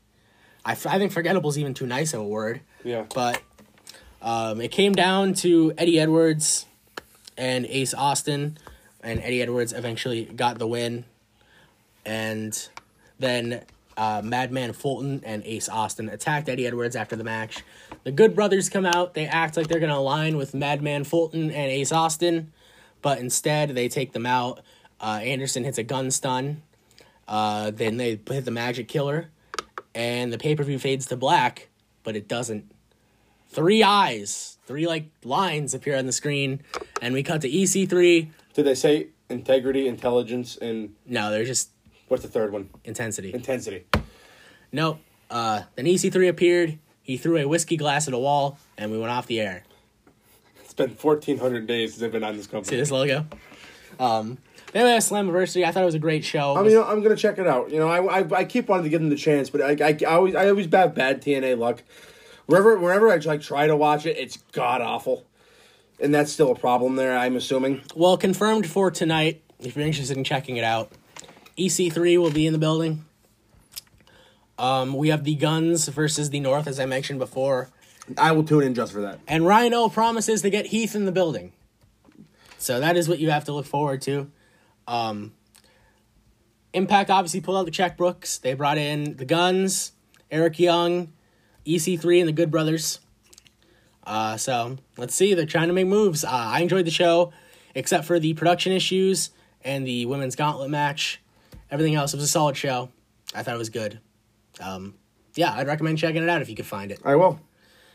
[0.64, 2.60] I, f- I think forgettable is even too nice of a word.
[2.84, 3.04] Yeah.
[3.14, 3.40] But
[4.20, 6.66] um, it came down to Eddie Edwards
[7.36, 8.58] and Ace Austin,
[9.02, 11.04] and Eddie Edwards eventually got the win.
[12.04, 12.68] And
[13.18, 13.62] then
[13.96, 17.62] uh, Madman Fulton and Ace Austin attacked Eddie Edwards after the match.
[18.04, 19.14] The Good Brothers come out.
[19.14, 22.52] They act like they're going to align with Madman Fulton and Ace Austin,
[23.02, 24.60] but instead they take them out.
[25.00, 26.62] Uh, Anderson hits a gun stun.
[27.28, 29.28] Uh, then they hit the Magic Killer,
[29.94, 31.68] and the pay per view fades to black,
[32.04, 32.70] but it doesn't.
[33.48, 36.62] Three eyes, three like lines appear on the screen,
[37.02, 38.28] and we cut to EC3.
[38.54, 41.70] Did they say integrity, intelligence, and No, they're just
[42.08, 42.70] what's the third one?
[42.84, 43.32] intensity.
[43.34, 43.84] Intensity.
[44.72, 45.00] Nope.
[45.30, 46.78] Uh, then EC3 appeared.
[47.02, 49.64] He threw a whiskey glass at a wall, and we went off the air.
[50.64, 52.70] It's been 1,400 days since I've been on this company.
[52.70, 53.26] See this logo?
[53.98, 54.38] Um,
[54.72, 55.64] had Slammiversary.
[55.64, 56.56] I thought it was a great show.
[56.56, 57.70] I mean, I'm gonna check it out.
[57.70, 59.98] You know, I, I, I keep wanting to give them the chance, but I, I,
[60.02, 61.82] I always I always have bad TNA luck.
[62.46, 65.24] Wherever whenever I like try to watch it, it's god awful,
[66.00, 67.16] and that's still a problem there.
[67.16, 67.82] I'm assuming.
[67.94, 70.90] well, confirmed for tonight, if you're interested in checking it out.
[71.58, 73.04] EC3 will be in the building.
[74.58, 77.70] Um, we have the Guns versus the North, as I mentioned before.
[78.16, 79.20] I will tune in just for that.
[79.26, 81.52] And Rhino promises to get Heath in the building.
[82.58, 84.30] So that is what you have to look forward to.
[84.86, 85.32] Um,
[86.72, 88.38] Impact obviously pulled out the checkbooks.
[88.38, 89.92] They brought in the Guns,
[90.30, 91.12] Eric Young,
[91.64, 93.00] EC3, and the Good Brothers.
[94.04, 95.32] Uh, so let's see.
[95.32, 96.22] They're trying to make moves.
[96.22, 97.32] Uh, I enjoyed the show,
[97.74, 99.30] except for the production issues
[99.62, 101.22] and the women's gauntlet match.
[101.70, 102.90] Everything else was a solid show.
[103.34, 103.98] I thought it was good.
[104.60, 104.94] Um,
[105.34, 107.00] yeah, I'd recommend checking it out if you could find it.
[107.04, 107.40] I will.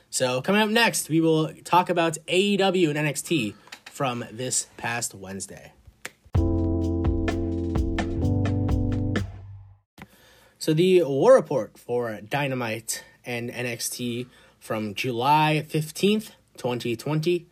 [0.09, 3.53] So coming up next, we will talk about AEW and NXT
[3.91, 5.73] from this past Wednesday.
[10.57, 14.27] So the War Report for Dynamite and NXT
[14.59, 17.45] from July 15th, 2020.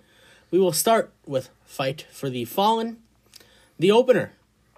[0.52, 2.98] We will start with Fight for the Fallen.
[3.78, 4.34] The opener,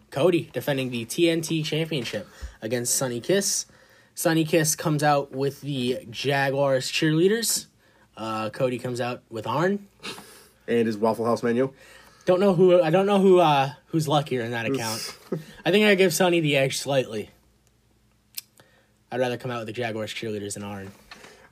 [0.10, 2.28] Cody defending the TNT Championship
[2.62, 3.66] against Sonny Kiss.
[4.16, 7.68] Sonny Kiss comes out with the Jaguars cheerleaders.
[8.18, 9.88] Uh, Cody comes out with Arn.
[10.72, 11.74] And his Waffle House menu.
[12.26, 15.18] Don't know who I don't know who uh, who's luckier in that account.
[15.66, 17.30] I think I give Sonny the edge slightly.
[19.12, 20.92] I'd rather come out with the Jaguars cheerleaders than Arn.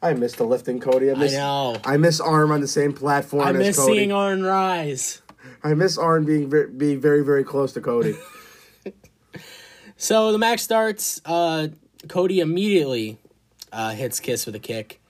[0.02, 1.12] I miss the lifting Cody.
[1.12, 1.76] I miss, know.
[1.84, 3.94] I miss Arm on the same platform I miss Cody.
[3.94, 5.22] seeing Arn rise.
[5.64, 8.16] I miss Arn being very, being very very close to Cody.
[10.02, 11.20] So the match starts.
[11.26, 11.68] Uh,
[12.08, 13.18] Cody immediately
[13.74, 15.02] uh, hits Kiss with a kick,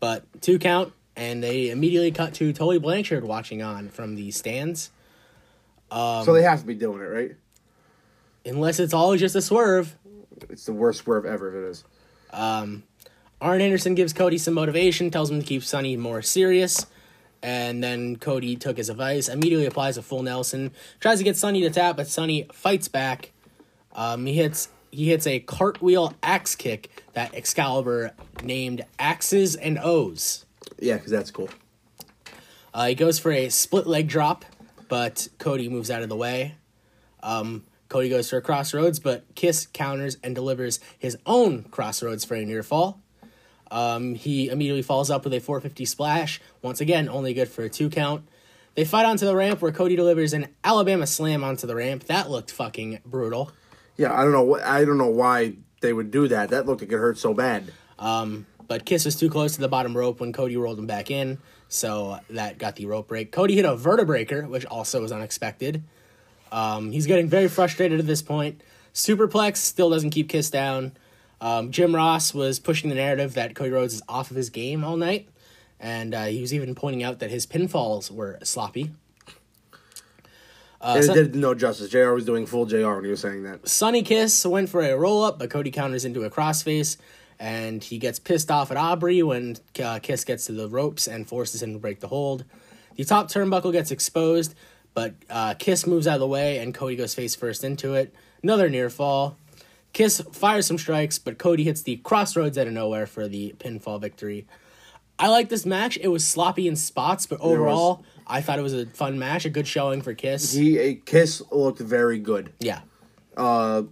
[0.00, 4.90] but two count, and they immediately cut to Tully Blanchard watching on from the stands.
[6.24, 7.36] so they have to be doing it, right?
[8.44, 9.96] Unless it's all just a swerve.
[10.50, 11.84] It's the worst swerve ever if it is.
[13.40, 16.86] Arn Anderson gives Cody some motivation, tells him to keep Sonny more serious,
[17.42, 21.60] and then Cody took his advice, immediately applies a full Nelson, tries to get Sonny
[21.62, 23.32] to tap, but Sonny fights back.
[23.92, 30.43] Um, he hits he hits a cartwheel axe kick that Excalibur named Axes and O's.
[30.78, 31.48] Yeah, because that's cool.
[32.72, 34.44] Uh, he goes for a split leg drop,
[34.88, 36.56] but Cody moves out of the way.
[37.22, 42.34] Um, Cody goes for a crossroads, but Kiss counters and delivers his own crossroads for
[42.34, 43.00] a near fall.
[43.70, 46.40] Um, he immediately falls up with a 450 splash.
[46.62, 48.28] Once again, only good for a two count.
[48.74, 52.04] They fight onto the ramp where Cody delivers an Alabama slam onto the ramp.
[52.04, 53.52] That looked fucking brutal.
[53.96, 54.58] Yeah, I don't know.
[54.58, 56.50] I don't know why they would do that.
[56.50, 57.72] That looked like it hurt so bad.
[57.98, 61.10] Um, but Kiss was too close to the bottom rope when Cody rolled him back
[61.10, 63.32] in, so that got the rope break.
[63.32, 65.82] Cody hit a vertebreaker, which also was unexpected.
[66.52, 68.62] Um, he's getting very frustrated at this point.
[68.92, 70.92] Superplex still doesn't keep Kiss down.
[71.40, 74.84] Um, Jim Ross was pushing the narrative that Cody Rhodes is off of his game
[74.84, 75.28] all night,
[75.80, 78.92] and uh, he was even pointing out that his pinfalls were sloppy.
[80.84, 81.88] Uh, it did no justice.
[81.88, 82.10] Jr.
[82.10, 82.94] was doing full Jr.
[82.94, 83.66] when he was saying that.
[83.66, 86.98] Sonny Kiss went for a roll up, but Cody counters into a crossface,
[87.38, 91.28] and he gets pissed off at Aubrey when uh, Kiss gets to the ropes and
[91.28, 92.44] forces him to break the hold.
[92.96, 94.54] The top turnbuckle gets exposed,
[94.94, 98.14] but uh, Kiss moves out of the way, and Cody goes face first into it.
[98.42, 99.36] Another near fall.
[99.92, 104.00] Kiss fires some strikes, but Cody hits the crossroads out of nowhere for the pinfall
[104.00, 104.46] victory.
[105.18, 105.96] I like this match.
[106.00, 109.50] It was sloppy in spots, but overall, I thought it was a fun match, a
[109.50, 110.52] good showing for Kiss.
[110.52, 112.52] He a Kiss looked very good.
[112.60, 112.80] yeah.
[113.36, 113.82] Uh,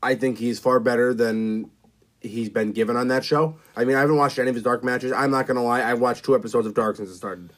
[0.00, 1.70] I think he's far better than
[2.28, 3.56] he's been given on that show.
[3.76, 5.12] I mean, I haven't watched any of his Dark matches.
[5.12, 5.82] I'm not gonna lie.
[5.82, 7.50] I've watched two episodes of Dark since it started.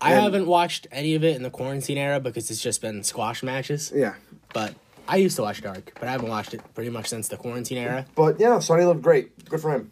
[0.00, 3.02] I And- haven't watched any of it in the quarantine era because it's just been
[3.02, 3.92] squash matches.
[3.94, 4.14] Yeah,
[4.54, 4.74] But
[5.08, 7.78] I used to watch Dark, but I haven't watched it pretty much since the quarantine
[7.78, 8.06] era.
[8.14, 9.48] but yeah, Sonny looked great.
[9.48, 9.90] Good for him.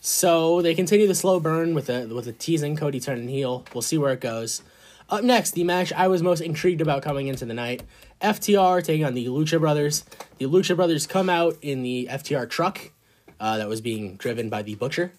[0.00, 3.64] So they continue the slow burn with a with a teasing Cody turning heel.
[3.74, 4.62] We'll see where it goes.
[5.08, 7.82] Up next, the match I was most intrigued about coming into the night:
[8.20, 10.04] FTR taking on the Lucha Brothers.
[10.38, 12.92] The Lucha Brothers come out in the FTR truck
[13.40, 15.12] uh, that was being driven by the Butcher,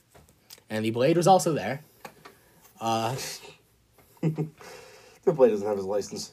[0.69, 1.82] and the Blade was also there.
[5.27, 6.32] The Blade doesn't have his license.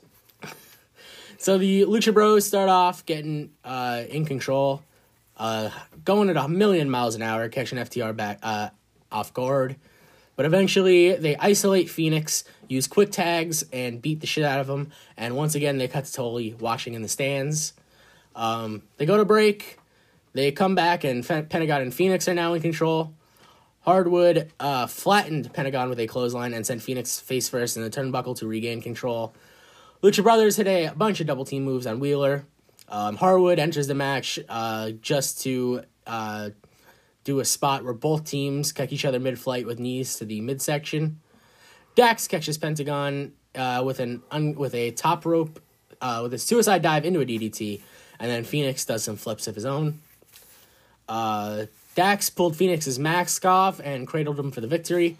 [1.37, 4.85] So the Lucha Bros start off getting uh, in control,
[5.37, 5.71] uh,
[6.05, 8.69] going at a million miles an hour, catching FTR back uh,
[9.11, 9.75] off guard.
[10.37, 14.93] But eventually, they isolate Fenix, use quick tags, and beat the shit out of him.
[15.17, 17.73] And once again, they cut to Tully watching in the stands.
[18.37, 19.79] Um, they go to break.
[20.35, 23.15] They come back, and Pentagon and Fenix are now in control.
[23.83, 28.37] Harwood uh, flattened Pentagon with a clothesline and sent Fenix face first in the turnbuckle
[28.39, 29.35] to regain control.
[30.03, 32.47] Lucha Brothers hit a bunch of double team moves on Wheeler.
[32.89, 36.51] Um, Harwood enters the match uh, just to uh,
[37.25, 40.41] do a spot where both teams catch each other mid flight with knees to the
[40.41, 41.21] midsection.
[41.95, 45.61] Dax catches Pentagon uh, with an un- with a top rope
[46.01, 47.81] uh, with a suicide dive into a DDT,
[48.19, 50.01] and then Fenix does some flips of his own.
[51.09, 55.17] Uh, Dax pulled Fenix's mask off and cradled him for the victory.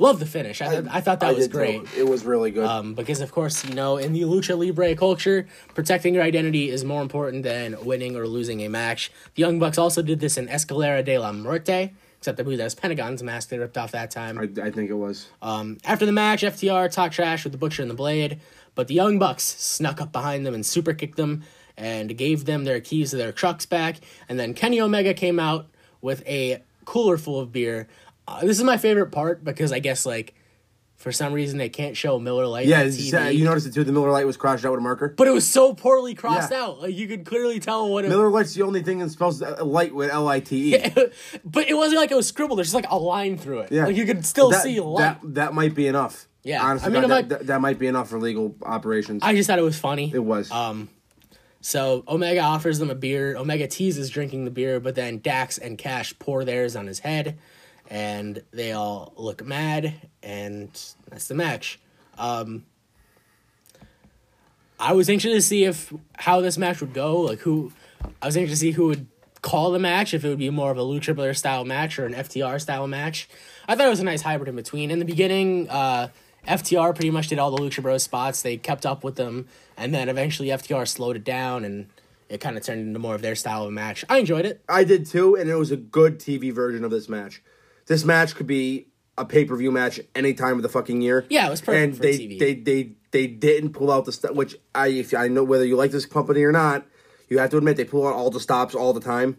[0.00, 0.62] Love the finish.
[0.62, 1.82] I, I, thought that I was great.
[1.96, 2.64] It was really good.
[2.64, 6.84] Um, because of course, you know, in the lucha libre culture, protecting your identity is
[6.84, 9.10] more important than winning or losing a match.
[9.34, 12.64] The Young Bucks also did this in Escalera de la Muerte, except I believe that
[12.64, 14.38] was Pentagon's mask they ripped off that time.
[14.38, 15.28] I, I think it was.
[15.42, 18.38] Um, after the match, FTR talked trash with the Butcher and the Blade,
[18.76, 21.42] but the Young Bucks snuck up behind them and super kicked them
[21.78, 23.96] and gave them their keys to their trucks back.
[24.28, 25.66] And then Kenny Omega came out
[26.02, 27.88] with a cooler full of beer.
[28.26, 30.34] Uh, this is my favorite part because I guess like
[30.96, 33.36] for some reason they can't show Miller Lite Yeah, on it's- TV.
[33.36, 33.84] you noticed it too.
[33.84, 35.14] The Miller Lite was crossed out with a marker.
[35.16, 36.64] but it was so poorly crossed Yeah.
[36.64, 36.82] out.
[36.82, 39.64] Like you could clearly tell what it Miller Lite's the only thing that spells uh,
[39.64, 40.78] light with L I T E.
[41.44, 42.58] but it wasn't like it was scribbled.
[42.58, 43.72] There's just like a line through it.
[43.72, 45.20] Yeah, Like you could still that, see light.
[45.22, 46.26] That that might be enough.
[46.42, 49.22] Yeah, honestly, I mean, God, that, might- that, that might be enough for legal operations.
[49.22, 50.10] I just thought it was funny.
[50.14, 50.50] it was.
[50.50, 50.88] Um,
[51.60, 53.36] so Omega offers them a beer.
[53.36, 57.38] Omega teases drinking the beer, but then Dax and Cash pour theirs on his head,
[57.88, 60.70] and they all look mad, and
[61.08, 61.80] that's the match.
[62.16, 62.64] Um,
[64.78, 67.20] I was anxious to see if how this match would go.
[67.20, 67.72] Like who,
[68.22, 69.06] I was anxious to see who would
[69.42, 70.14] call the match.
[70.14, 72.86] If it would be more of a Lucha Brother style match or an FTR style
[72.86, 73.28] match.
[73.66, 74.90] I thought it was a nice hybrid in between.
[74.90, 76.08] In the beginning, uh,
[76.46, 78.42] FTR pretty much did all the Lucha Bros spots.
[78.42, 79.46] They kept up with them,
[79.76, 81.88] and then eventually FTR slowed it down, and
[82.28, 84.04] it kind of turned into more of their style of match.
[84.08, 84.62] I enjoyed it.
[84.68, 87.42] I did too, and it was a good TV version of this match.
[87.86, 91.26] This match could be a pay per view match any time of the fucking year.
[91.28, 92.38] Yeah, it was perfect And for they, TV.
[92.38, 94.32] they they they didn't pull out the stuff.
[94.32, 96.86] Which I if I know whether you like this company or not,
[97.28, 99.38] you have to admit they pull out all the stops all the time.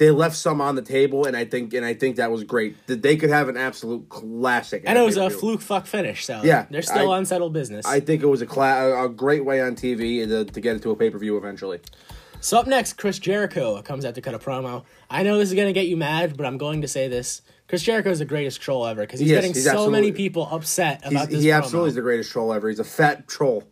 [0.00, 2.86] They left some on the table, and I think and I think that was great.
[2.86, 4.82] That they could have an absolute classic.
[4.86, 7.84] And it was a fluke fuck finish, so Yeah, they're still I- unsettled business.
[7.84, 10.82] I think it was a cla- a great way on TV to, to get it
[10.84, 11.80] to a pay per view eventually.
[12.40, 14.84] So up next, Chris Jericho comes out to cut a promo.
[15.10, 17.82] I know this is gonna get you mad, but I'm going to say this: Chris
[17.82, 21.02] Jericho is the greatest troll ever because he's Yes, getting he's so many people upset
[21.04, 21.42] He's, about this.
[21.42, 21.56] he promo.
[21.58, 22.70] absolutely is the greatest troll ever.
[22.70, 23.64] He's a fat troll.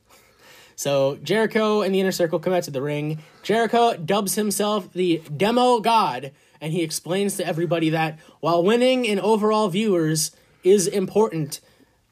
[0.78, 3.18] So Jericho and the inner circle come out to the ring.
[3.42, 9.18] Jericho dubs himself the demo god, and he explains to everybody that while winning in
[9.18, 10.30] overall viewers
[10.62, 11.60] is important,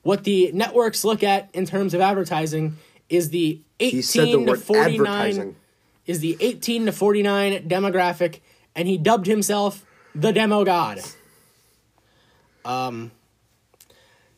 [0.02, 2.76] what the networks look at in terms of advertising
[3.09, 5.57] is the He said the 18 to 49
[6.07, 8.40] is the 18 to 49 demographic,
[8.74, 11.00] and he dubbed himself the demo god.
[12.64, 13.12] Um,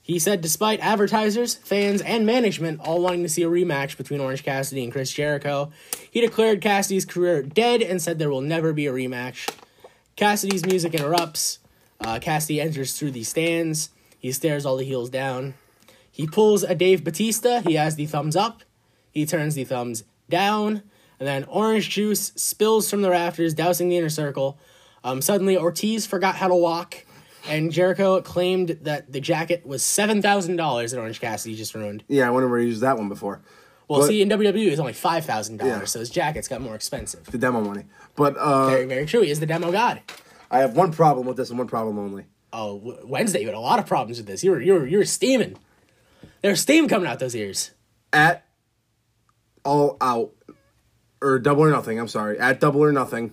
[0.08, 4.42] he said, despite advertisers, fans, and management all wanting to see a rematch between Orange
[4.42, 5.70] Cassidy and Chris Jericho,
[6.10, 9.54] he declared Cassidy's career dead and said there will never be a rematch.
[10.16, 11.58] Cassidy's music interrupts.
[12.00, 13.90] Uh, Cassidy enters through the stands.
[14.18, 15.52] He stares all the heels down.
[16.10, 17.60] He pulls a Dave Batista.
[17.60, 18.62] He has the thumbs up.
[19.10, 20.84] He turns the thumbs down.
[21.18, 24.58] And then orange juice spills from the rafters, dousing the inner circle.
[25.04, 27.04] Um, suddenly, Ortiz forgot how to walk.
[27.48, 32.04] And Jericho claimed that the jacket was $7,000 that Orange Cassidy just ruined.
[32.08, 33.40] Yeah, I wonder where he used that one before.
[33.88, 35.84] Well, But- see, in WWE, it's only $5,000, Yeah.
[35.86, 37.24] so his jackets got more expensive.
[37.26, 37.84] The demo money.
[38.16, 39.22] But uh, Very, very true.
[39.22, 40.02] He is the demo god.
[40.50, 42.26] I have one problem with this and one problem only.
[42.52, 44.42] Oh, w- Wednesday, you had a lot of problems with this.
[44.44, 45.56] You were, you were, you were steaming.
[46.42, 47.70] There's steam coming out those ears.
[48.12, 48.44] At
[49.64, 50.32] all out,
[51.20, 52.38] or double or nothing, I'm sorry.
[52.38, 53.32] At double or nothing,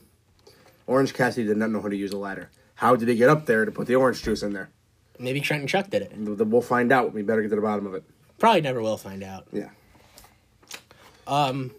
[0.88, 2.50] Orange Cassidy did not know how to use a ladder.
[2.76, 4.70] How did he get up there to put the orange juice in there?
[5.18, 6.12] Maybe Trent and Chuck did it.
[6.18, 7.14] We'll find out.
[7.14, 8.04] We better get to the bottom of it.
[8.38, 9.48] Probably never will find out.
[9.54, 9.70] Yeah.
[11.26, 11.72] Um,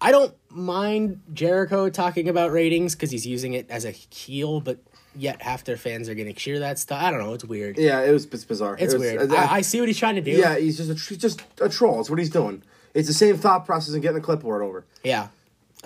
[0.00, 4.78] I don't mind Jericho talking about ratings because he's using it as a heel, but
[5.14, 7.00] yet half their fans are going to cheer that stuff.
[7.00, 7.34] I don't know.
[7.34, 7.78] It's weird.
[7.78, 8.74] Yeah, it was it's bizarre.
[8.78, 9.30] it's It was- weird.
[9.30, 10.32] uh, I, I see what he's trying to do.
[10.32, 11.98] yeah, he's just a, he's just a troll.
[11.98, 12.64] That's what he's doing.
[12.94, 14.84] It's the same thought process and getting a clipboard over.
[15.04, 15.28] Yeah.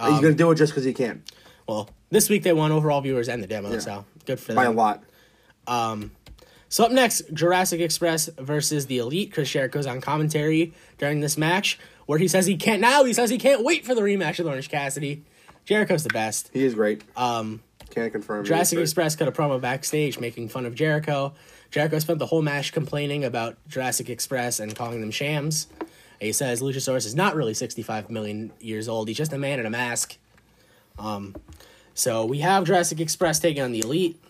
[0.00, 1.22] he's gonna do it just because he can
[1.68, 3.78] Well, this week they won overall viewers and the demo, Yeah.
[3.80, 4.56] so good for them.
[4.56, 5.02] by a lot.
[5.66, 6.12] Um,
[6.68, 9.32] So up next, Jurassic Express versus the Elite.
[9.32, 13.04] Chris Jericho's on commentary during this match, where he says he can't now.
[13.04, 15.22] He says he can't wait for the rematch with Orange Cassidy.
[15.64, 16.50] Jericho's the best.
[16.52, 17.02] He is great.
[17.16, 18.44] Um, can't confirm.
[18.44, 18.80] Jurassic.
[18.80, 21.34] Express cut a promo backstage making fun of Jericho.
[21.70, 25.68] Jericho spent the whole match complaining about Jurassic Express and calling them shams.
[26.20, 29.06] He says Luchasaurus is not really 65 million years old.
[29.06, 30.18] He's just a man in a mask.
[30.98, 31.36] Um,
[31.96, 34.20] so we have Jurassic Express taking on the Elite.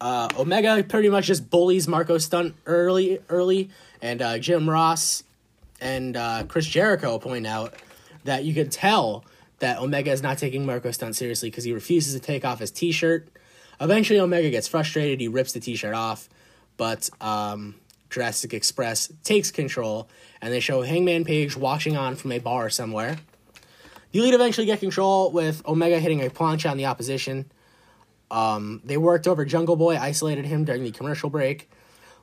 [0.00, 3.68] Uh, Omega pretty much just bullies Marco Stunt early, early,
[4.00, 5.22] and uh, Jim Ross
[5.78, 7.74] and uh, Chris Jericho point out
[8.24, 9.26] that you could tell
[9.58, 12.70] that Omega is not taking Marco Stunt seriously because he refuses to take off his
[12.70, 13.28] T-shirt.
[13.78, 15.20] Eventually, Omega gets frustrated.
[15.20, 16.30] He rips the T-shirt off,
[16.78, 17.74] but um,
[18.08, 20.08] Jurassic Express takes control,
[20.40, 23.18] and they show Hangman Page watching on from a bar somewhere.
[24.12, 27.50] The Elite eventually get control with Omega hitting a plancha on the opposition.
[28.30, 31.70] Um, they worked over Jungle Boy, isolated him during the commercial break.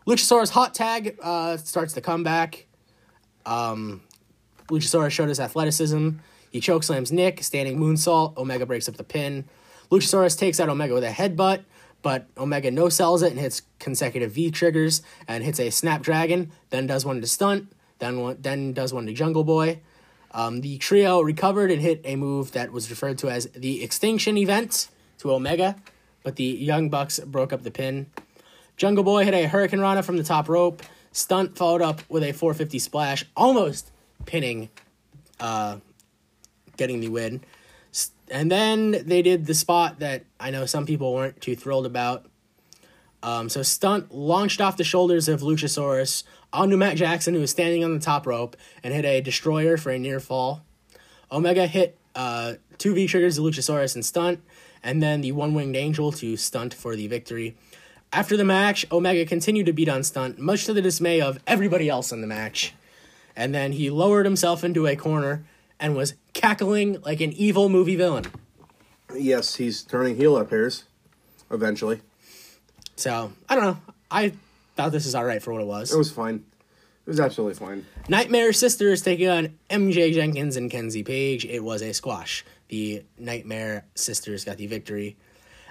[0.06, 2.66] Luchasaurus hot tag uh, starts the comeback.
[3.46, 4.02] Um,
[4.68, 6.12] Luchasaurus showed his athleticism.
[6.50, 8.38] He chokeslams Nick, standing moonsault.
[8.38, 9.46] Omega breaks up the pin.
[9.92, 11.64] Luchasaurus takes out Omega with a headbutt,
[12.02, 16.52] but Omega no sells it and hits consecutive V triggers and hits a Snapdragon.
[16.70, 17.72] Then does one to Stunt.
[18.00, 19.80] Then one, then does one to Jungle Boy.
[20.32, 24.38] Um, the trio recovered and hit a move that was referred to as the Extinction
[24.38, 25.76] Event to Omega,
[26.24, 28.08] but the Young Bucks broke up the pin.
[28.76, 30.84] Jungle Boy hit a Hurricane Rana from the top rope.
[31.12, 33.92] Stunt followed up with a 450 splash, almost
[34.26, 34.70] pinning,
[35.40, 35.78] uh,
[36.76, 37.42] getting the win.
[38.30, 42.26] And then they did the spot that I know some people weren't too thrilled about.
[43.24, 47.84] Um, so Stunt launched off the shoulders of Luchasaurus onto Matt Jackson, who was standing
[47.84, 50.64] on the top rope, and hit a destroyer for a near fall.
[51.32, 54.40] Omega hit uh, two V triggers to Luchasaurus and Stunt,
[54.84, 57.56] and then the one winged angel to Stunt for the victory.
[58.14, 61.90] After the match, Omega continued to beat on Stunt, much to the dismay of everybody
[61.90, 62.74] else in the match.
[63.36, 65.46] And then he lowered himself into a corner
[65.80, 68.26] and was cackling like an evil movie villain.
[69.14, 70.86] Yes, he's turning heel, it appears.
[71.52, 72.02] Eventually.
[72.98, 73.78] So, I don't know.
[74.10, 74.34] I
[74.76, 75.94] thought this is alright for what it was.
[75.94, 76.44] It was fine.
[77.06, 77.86] It was absolutely fine.
[78.10, 81.46] Nightmare Sisters taking on MJ Jenkins and Kenzie Paige.
[81.46, 82.44] It was a squash.
[82.68, 85.16] The Nightmare Sisters got the victory.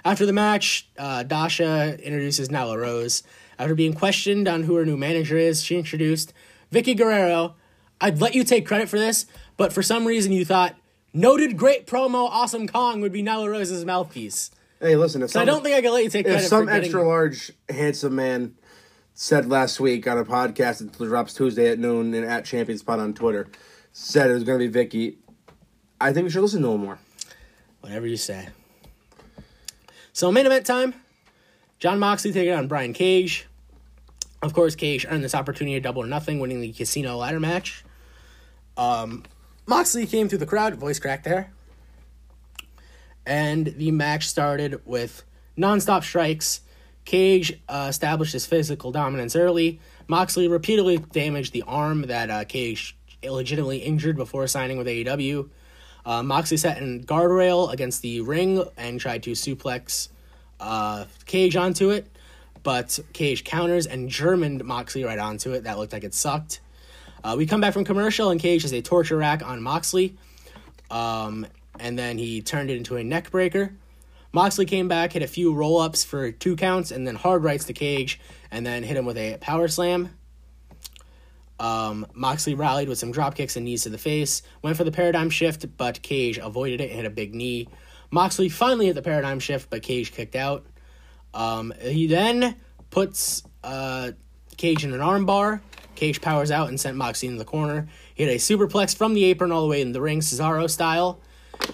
[0.03, 3.23] After the match, uh, Dasha introduces Nyla Rose.
[3.59, 6.33] After being questioned on who her new manager is, she introduced
[6.71, 7.55] Vickie Guerrero.
[7.99, 9.25] I'd let you take credit for this,
[9.57, 10.75] but for some reason you thought
[11.13, 14.49] noted great promo Awesome Kong would be Nyla Rose's mouthpiece.
[14.79, 16.65] Hey, listen, if So I some, don't think I can let you take if some
[16.65, 18.55] getting, extra large, handsome man
[19.13, 22.99] said last week on a podcast that drops Tuesday at noon and at Champion Spot
[22.99, 23.47] on Twitter,
[23.91, 25.15] said it was going to be Vickie,
[25.99, 26.99] I think we should listen to him more.
[27.81, 28.49] Whatever you say.
[30.13, 30.93] So main event time.
[31.79, 33.47] Jon Moxley taking on Brian Cage.
[34.43, 37.83] Of course, Cage earned this opportunity to double or nothing, winning the casino ladder match.
[38.77, 39.23] Um,
[39.65, 41.51] Moxley came through the crowd, voice crack there.
[43.27, 45.23] And the match started with
[45.57, 46.61] nonstop strikes.
[47.03, 49.81] Cage uh, established his physical dominance early.
[50.07, 55.49] Moxley repeatedly damaged the arm that uh, Cage illegitimately injured before signing with AEW.
[56.05, 60.07] Uh, Moxley set in guardrail against the ring and tried to suplex
[60.61, 62.07] uh, Cage onto it,
[62.63, 65.65] but Cage counters and Germaned Moxley right onto it.
[65.65, 66.61] That looked like it sucked.
[67.23, 70.15] Uh, we come back from commercial and Cage has a torture rack on Moxley,
[70.89, 71.45] um,
[71.79, 73.73] and then he turned it into a neck breaker.
[74.33, 77.65] Moxley came back, hit a few roll ups for two counts, and then hard rights
[77.65, 78.19] the Cage,
[78.51, 80.09] and then hit him with a power slam.
[81.59, 84.91] Um, Moxley rallied with some drop kicks and knees to the face, went for the
[84.91, 87.67] paradigm shift, but Cage avoided it and hit a big knee.
[88.11, 90.65] Moxley finally hit the paradigm shift, but Cage kicked out.
[91.33, 92.55] Um, he then
[92.89, 94.11] puts uh,
[94.55, 95.61] Cage in an armbar.
[95.95, 97.87] Cage powers out and sent Moxley into the corner.
[98.13, 101.19] He hit a superplex from the apron all the way in the ring, Cesaro style.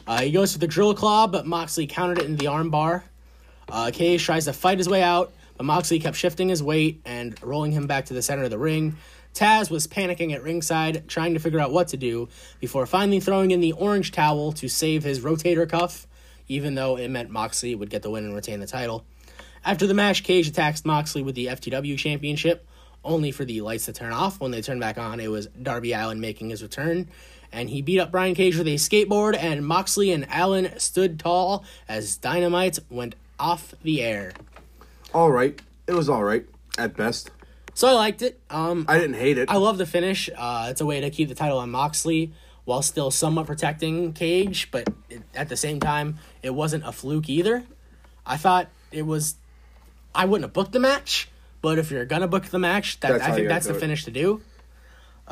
[0.06, 3.04] Uh, he goes for the drill claw, but Moxley countered it in the armbar.
[3.70, 7.42] Uh, Cage tries to fight his way out, but Moxley kept shifting his weight and
[7.42, 8.98] rolling him back to the center of the ring.
[9.34, 12.30] Taz was panicking at ringside, trying to figure out what to do,
[12.60, 16.06] before finally throwing in the orange towel to save his rotator cuff,
[16.48, 19.06] even though it meant Moxley would get the win and retain the title.
[19.66, 22.68] After the match, Cage attacks Moxley with the FTW Championship,
[23.04, 24.40] only for the lights to turn off.
[24.40, 27.10] When they turned back on, it was Darby Allin making his return,
[27.54, 31.64] and he beat up Brian Cage with a skateboard, and Moxley and Allin stood tall
[31.88, 34.34] as Dynamite went off the air.
[35.14, 35.62] All right.
[35.88, 36.46] It was all right,
[36.78, 37.30] at best.
[37.74, 38.40] So I liked it.
[38.50, 39.50] Um, I didn't hate it.
[39.50, 40.30] I love the finish.
[40.36, 42.32] Uh, it's a way to keep the title on Moxley
[42.66, 47.30] while still somewhat protecting Cage, but it, at the same time, it wasn't a fluke
[47.30, 47.64] either.
[48.26, 49.36] I thought it was.
[50.16, 51.28] I wouldn't have booked the match,
[51.62, 53.80] but if you're gonna book the match, that That's I think that's the it.
[53.80, 54.42] finish to do.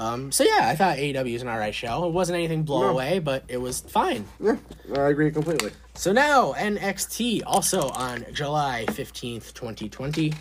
[0.02, 2.06] Um, so yeah, I thought AEW is an alright show.
[2.08, 4.26] It wasn't anything blow away, but it was fine.
[4.40, 4.56] yeah,
[4.98, 5.72] I agree completely.
[5.94, 10.34] So now NXT also on July 15th, 2020.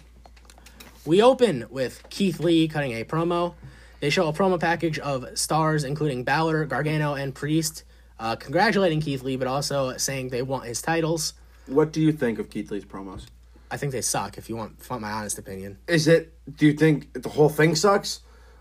[1.04, 3.52] We open with Keith Lee cutting a promo.
[4.00, 7.84] They show a promo package of stars including Balor, Gargano, and Priest,
[8.18, 11.34] uh, congratulating Keith Lee, but also saying they want his titles.
[11.66, 13.26] What do you think of Keith Lee's promos?
[13.70, 14.38] I think they suck.
[14.38, 16.32] If you want, if you want my honest opinion, Is it?
[16.56, 18.20] Do you think the whole thing sucks,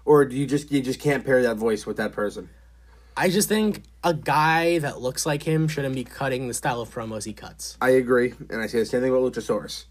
[0.09, 2.49] or do you just you just can't pair that voice with that person?
[3.15, 6.89] I just think a guy that looks like him shouldn't be cutting the style of
[6.89, 7.77] promos he cuts.
[7.79, 9.85] I agree, and I say the same thing about Luchasaurus.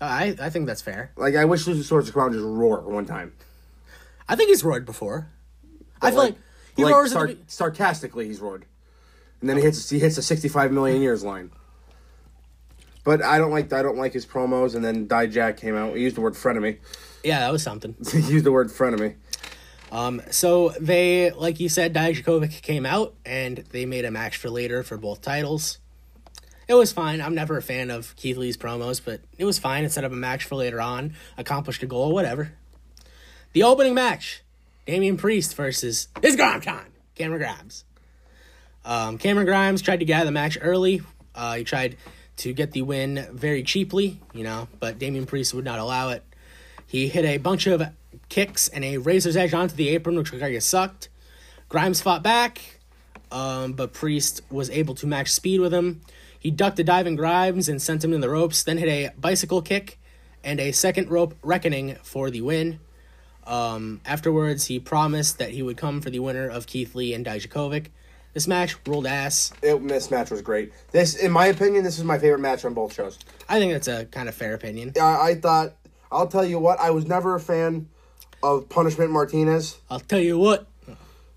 [0.00, 1.12] Uh, I I think that's fair.
[1.16, 3.34] Like I wish Luchasaurus would just roar one time.
[4.28, 5.28] I think he's roared before.
[6.02, 6.36] I feel like,
[6.76, 8.26] he like roars sar- at the, be- sarcastically.
[8.26, 8.66] He's roared,
[9.40, 11.52] and then he hits he hits a sixty-five million years line.
[13.04, 14.74] But I don't like I don't like his promos.
[14.74, 15.94] And then Die Dijak came out.
[15.94, 16.78] He used the word frenemy.
[17.22, 17.94] Yeah, that was something.
[18.10, 19.14] he used the word frenemy.
[19.92, 24.50] Um, so they, like you said, Dijakovic came out and they made a match for
[24.50, 25.78] later for both titles.
[26.68, 27.20] It was fine.
[27.20, 29.84] I'm never a fan of Keith Lee's promos, but it was fine.
[29.84, 32.52] It set up a match for later on, accomplished a goal, whatever.
[33.52, 34.42] The opening match,
[34.84, 37.84] Damian Priest versus It's Grime Time, Cameron Grimes.
[38.84, 41.02] Um, Cameron Grimes tried to get out of the match early.
[41.34, 41.96] Uh, he tried
[42.38, 46.24] to get the win very cheaply, you know, but Damian Priest would not allow it.
[46.86, 47.82] He hit a bunch of
[48.28, 51.08] kicks and a razor's edge onto the apron, which like sucked.
[51.68, 52.80] Grimes fought back,
[53.30, 56.00] um, but Priest was able to match speed with him.
[56.38, 59.62] He ducked a diving Grimes and sent him in the ropes, then hit a bicycle
[59.62, 59.98] kick
[60.44, 62.78] and a second rope reckoning for the win.
[63.46, 67.24] Um, afterwards, he promised that he would come for the winner of Keith Lee and
[67.24, 67.88] Dijakovic.
[68.32, 69.52] This match ruled ass.
[69.62, 70.72] It, this match was great.
[70.90, 73.18] This, in my opinion, this is my favorite match on both shows.
[73.48, 74.92] I think that's a kind of fair opinion.
[75.00, 75.74] I, I thought.
[76.12, 76.78] I'll tell you what.
[76.78, 77.88] I was never a fan
[78.46, 79.78] of Punishment Martinez.
[79.90, 80.66] I'll tell you what,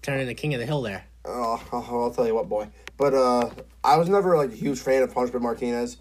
[0.01, 1.05] turning the king of the hill there.
[1.25, 2.67] Oh, I'll, I'll tell you what, boy.
[2.97, 3.49] But uh,
[3.83, 5.97] I was never like a huge fan of Punishment Martinez.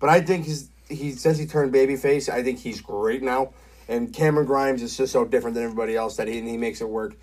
[0.00, 3.52] But I think he's he since he turned babyface, I think he's great now.
[3.88, 6.88] And Cameron Grimes is just so different than everybody else that he he makes it
[6.88, 7.14] work.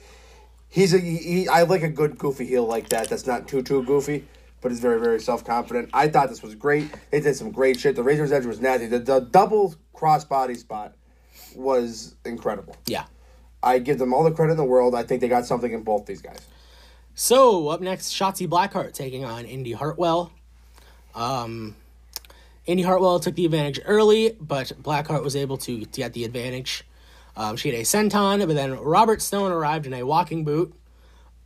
[0.70, 3.10] He's a he, he- I like a good goofy heel like that.
[3.10, 4.26] That's not too too goofy,
[4.62, 5.90] but is very very self confident.
[5.94, 6.88] I thought this was great.
[7.12, 7.96] They did some great shit.
[7.96, 8.88] The Razor's Edge was nasty.
[8.88, 10.96] The, the double crossbody spot
[11.56, 12.76] was incredible.
[12.88, 13.06] Yeah.
[13.66, 14.94] I give them all the credit in the world.
[14.94, 16.40] I think they got something in both these guys.
[17.16, 20.32] So up next, Shotzi Blackheart taking on Indy Hartwell.
[21.16, 21.76] Um,
[22.66, 26.84] Indy Hartwell took the advantage early, but Blackheart was able to, get the advantage.
[27.36, 30.74] Um, she had a senton, but then Robert Stone arrived in a walking boot.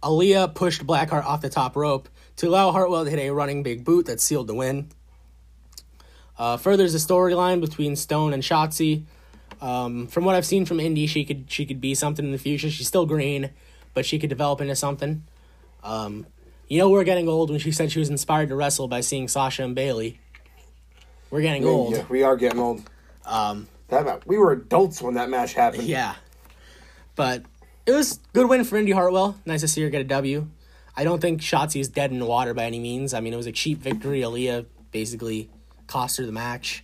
[0.03, 3.86] Aaliyah pushed Blackheart off the top rope to allow Hartwell to hit a running big
[3.86, 4.89] boot that sealed the win.
[6.38, 9.03] Uh, furthers the storyline between Stone and Shotzi.
[9.62, 12.38] Um, from what I've seen from Indy, she could she could be something in the
[12.38, 12.70] future.
[12.70, 13.49] She's still green,
[13.93, 15.24] but she could develop into something.
[15.84, 16.26] Um,
[16.68, 19.28] you know, we're getting old when she said she was inspired to wrestle by seeing
[19.28, 20.20] Sasha and Bayley.
[21.30, 21.95] We're getting old.
[21.95, 22.82] Yeah, we are getting old.
[23.26, 25.84] Um, That we were adults when that match happened.
[25.84, 26.16] yeah.
[27.16, 27.43] But
[27.86, 29.38] it was good win for Indy Hartwell.
[29.45, 30.47] Nice to see her get a W.
[30.95, 33.14] I don't think Shotzi is dead in the water by any means.
[33.14, 34.22] I mean, it was a cheap victory.
[34.22, 35.49] Aaliyah basically
[35.88, 36.84] cost her the match.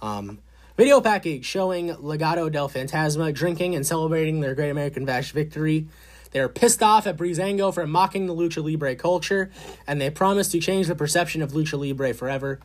[0.00, 0.38] Um,
[0.78, 5.88] video package showing Legado del Fantasma drinking and celebrating their Great American Bash victory.
[6.30, 9.50] They're pissed off at Breezango for mocking the Lucha Libre culture,
[9.88, 12.60] and they promise to change the perception of Lucha Libre forever.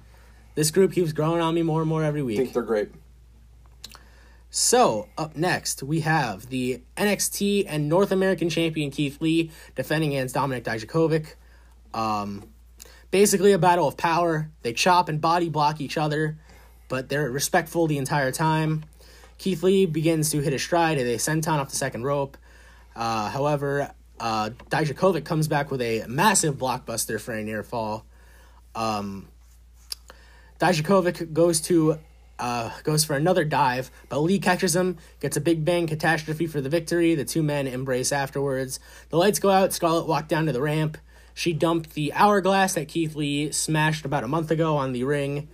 [0.54, 2.40] This group keeps growing on me more and more every week.
[2.40, 2.92] I think they're great.
[4.52, 10.36] So, up next, we have the NXT and North American champion Keith Lee defending against
[10.36, 11.34] Dominik Dijakovic.
[11.96, 12.44] Um,
[13.10, 14.52] basically, a battle of power.
[14.62, 16.38] They chop and body block each other,
[16.94, 18.86] but they're respectful the entire time.
[19.40, 22.38] Keith Lee begins to hit a stride and a senton off the second rope.
[22.96, 28.06] Uh, however, uh, Dijakovic comes back with a massive blockbuster for a near fall.
[28.76, 29.28] Um,
[30.60, 31.98] Dijakovic goes to
[32.38, 36.62] uh, goes for another dive, but Lee catches him, gets a big bang catastrophe for
[36.62, 37.16] the victory.
[37.16, 38.80] The two men embrace afterwards.
[39.10, 39.74] The lights go out.
[39.74, 41.00] Scarlett walked down to the ramp.
[41.34, 45.48] She dumped the hourglass that Keith Lee smashed about a month ago on the ring,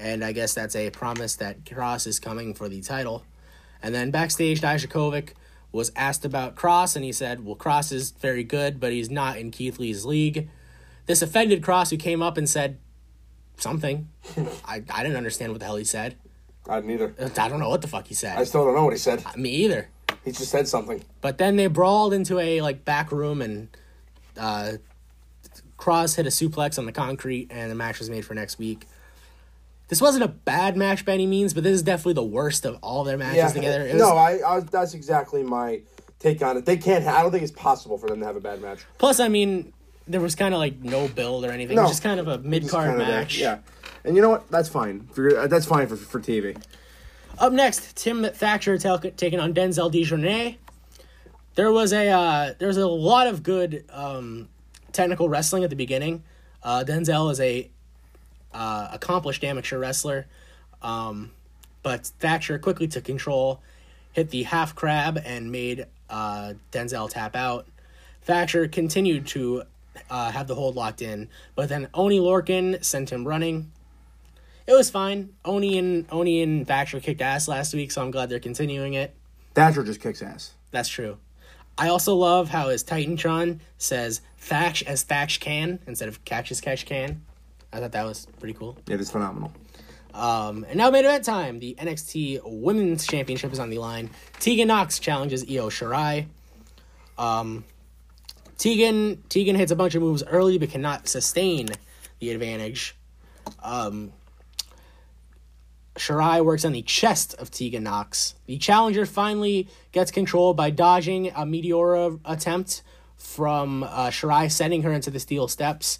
[0.00, 3.24] and I guess that's a promise that Cross is coming for the title.
[3.82, 5.30] And then backstage, Dijakovic
[5.72, 9.38] was asked about Cross, and he said, "Well, Cross is very good, but he's not
[9.38, 10.48] in Keith Lee's league."
[11.06, 12.78] This offended Cross, who came up and said
[13.56, 14.08] something.
[14.64, 16.16] I, I didn't understand what the hell he said.
[16.68, 17.14] I didn't either.
[17.18, 18.38] I don't know what the fuck he said.
[18.38, 19.24] I still don't know what he said.
[19.36, 19.88] Me either.
[20.24, 21.02] He just said something.
[21.20, 23.68] But then they brawled into a like back room and
[24.36, 24.72] uh,
[25.76, 28.86] Cross hit a suplex on the concrete and the match was made for next week.
[29.90, 32.78] This wasn't a bad match by any means, but this is definitely the worst of
[32.80, 33.84] all their matches together.
[33.84, 34.60] It was, no, I, I.
[34.60, 35.82] That's exactly my
[36.20, 36.64] take on it.
[36.64, 37.04] They can't.
[37.04, 38.86] Ha- I don't think it's possible for them to have a bad match.
[38.98, 39.72] plus, I mean,
[40.06, 41.74] there was kind of like no build or anything.
[41.74, 41.88] No.
[41.88, 43.36] just kind of a mid card match.
[43.36, 43.58] Yeah,
[44.04, 44.48] and you know what?
[44.48, 45.08] That's fine.
[45.12, 46.56] For, uh, that's fine for for TV.
[47.38, 50.56] Up next, Tim Thatcher tel- taking on Denzel Dejournette.
[51.56, 54.48] There was a uh, there was a lot of good um,
[54.92, 56.22] technical wrestling at the beginning.
[56.62, 57.70] Uh, Denzel is a
[58.52, 60.26] uh, accomplished amateur wrestler,
[60.82, 61.32] um,
[61.82, 63.60] but Thatcher quickly took control,
[64.12, 67.66] hit the half crab, and made uh, Denzel tap out.
[68.22, 69.62] Thatcher continued to
[70.10, 73.70] uh, have the hold locked in, but then Oney Lorcan sent him running.
[74.66, 75.30] It was fine.
[75.44, 79.14] Oney and Oney and Thatcher kicked ass last week, so I'm glad they're continuing it.
[79.54, 80.54] Thatcher just kicks ass.
[80.70, 81.18] That's true.
[81.76, 86.60] I also love how his Titantron says Thatch as Thatch can instead of Catch as
[86.60, 87.22] Catch can.
[87.72, 88.76] I thought that was pretty cool.
[88.88, 89.52] It is phenomenal.
[90.12, 91.60] Um, and now main event time.
[91.60, 94.10] The NXT Women's Championship is on the line.
[94.40, 96.26] Tegan Knox challenges Io Shirai.
[97.16, 97.64] Um,
[98.58, 101.68] Tegan Tegan hits a bunch of moves early but cannot sustain
[102.18, 102.96] the advantage.
[103.62, 104.12] Um,
[105.96, 108.34] Shirai works on the chest of Tegan Knox.
[108.46, 112.82] The challenger finally gets control by dodging a Meteora attempt
[113.16, 115.98] from uh, Shirai, sending her into the steel steps.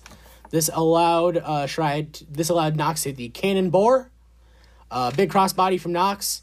[0.50, 4.06] This allowed uh, this allowed Knox to hit the cannonball.
[4.90, 6.42] A big crossbody from Knox.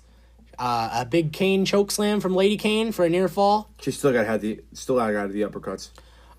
[0.58, 3.70] Uh, a big cane choke slam from Lady Kane for a near fall.
[3.82, 5.90] She still got had the still got out of the uppercuts.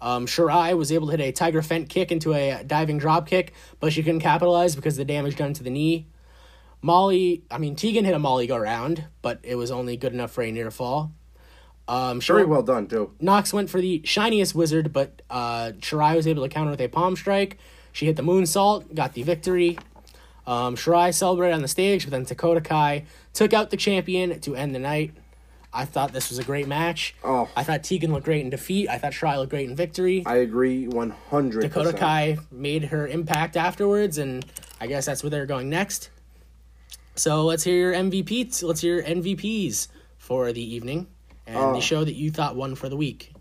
[0.00, 3.52] Um, Shirai was able to hit a Tiger Feint kick into a diving drop kick,
[3.80, 6.06] but she couldn't capitalize because of the damage done to the knee.
[6.80, 10.30] Molly, I mean Tegan hit a Molly go round, but it was only good enough
[10.30, 11.12] for a near fall.
[11.88, 13.12] Um, Very well done too.
[13.18, 16.88] Knox went for the shiniest wizard, but uh, Shirai was able to counter with a
[16.88, 17.56] palm strike.
[17.92, 19.78] She hit the moonsault, got the victory.
[20.46, 24.54] Um, Shirai celebrated on the stage, but then Dakota Kai took out the champion to
[24.54, 25.14] end the night.
[25.72, 27.14] I thought this was a great match.
[27.24, 27.48] Oh.
[27.56, 28.88] I thought Tegan looked great in defeat.
[28.88, 30.22] I thought Shirai looked great in victory.
[30.26, 31.62] I agree one hundred.
[31.62, 34.44] Dakota Kai made her impact afterwards, and
[34.78, 36.10] I guess that's where they're going next.
[37.14, 38.62] So let's hear your MVP.
[38.62, 41.06] Let's hear your MVPs for the evening
[41.48, 43.32] and the show that you thought won for the week.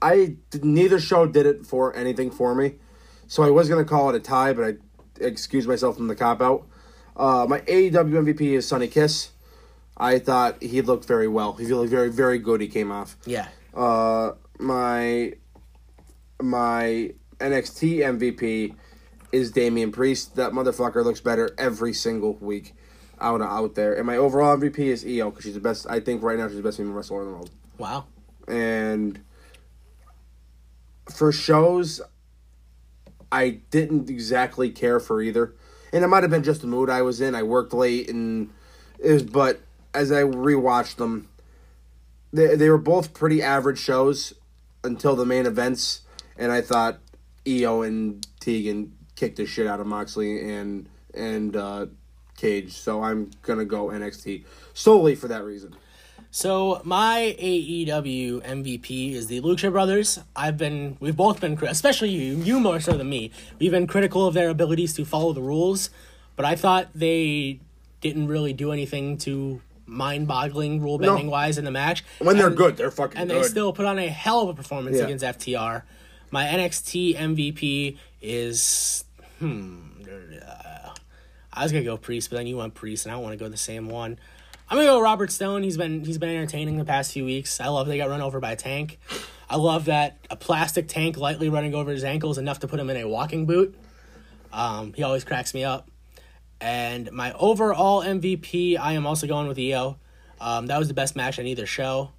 [0.00, 2.74] I neither show did it for anything for me,
[3.28, 4.74] so I was gonna call it a tie, but I
[5.24, 6.66] excused myself from the cop out.
[7.16, 9.30] Uh, my AEW MVP is Sonny Kiss.
[9.96, 11.52] I thought he looked very well.
[11.52, 12.60] He looked very very good.
[12.60, 13.16] He came off.
[13.26, 15.34] Yeah, Uh, my
[16.40, 18.74] my NXT MVP
[19.30, 20.36] is Damian Priest.
[20.36, 22.74] That motherfucker looks better every single week
[23.22, 23.94] out out there.
[23.94, 25.86] And my overall MVP is Io because she's the best.
[25.88, 27.50] I think right now she's the best female wrestler in the world.
[27.78, 28.06] wow.
[28.48, 29.20] And
[31.08, 32.00] for shows,
[33.30, 35.54] I didn't exactly care for either.
[35.92, 37.34] And it might have been just the mood I was in.
[37.34, 38.50] I worked late and
[38.98, 39.60] it was, but
[39.94, 41.28] as I rewatched them,
[42.32, 44.32] they they were both pretty average shows
[44.84, 46.00] until the main events,
[46.36, 46.98] and I thought
[47.46, 51.86] Io and Tegan kicked the shit out of Moxley and and uh,
[52.42, 52.72] Cage.
[52.72, 55.74] So I'm gonna go NXT solely for that reason.
[56.34, 60.18] So my AEW MVP is the Lucha Brothers.
[60.34, 63.30] I've been, we've both been, especially you, you more so than me.
[63.58, 65.90] We've been critical of their abilities to follow the rules,
[66.34, 67.60] but I thought they
[68.00, 72.02] didn't really do anything to mind-boggling rule bending wise in the match.
[72.18, 73.44] When they're And- good, they're fucking and good.
[73.44, 75.04] they still put on a hell of a performance Yeah.
[75.04, 75.82] against FTR.
[76.30, 79.04] My NXT MVP is
[79.38, 79.80] hmm.
[80.08, 80.71] uh,
[81.52, 83.44] I was gonna go Priest, but then you went Priest, and I don't want to
[83.44, 84.18] go the same one.
[84.68, 85.62] I'm gonna go Robert Stone.
[85.62, 87.60] He's been he's been entertaining the past few weeks.
[87.60, 88.98] I love they got run over by a tank.
[89.50, 92.88] I love that a plastic tank lightly running over his ankles enough to put him
[92.88, 93.76] in a walking boot.
[94.50, 95.90] Um, he always cracks me up.
[96.60, 99.98] And my overall MVP, I am also going with Io.
[100.40, 102.12] Um, that was the best match on either show.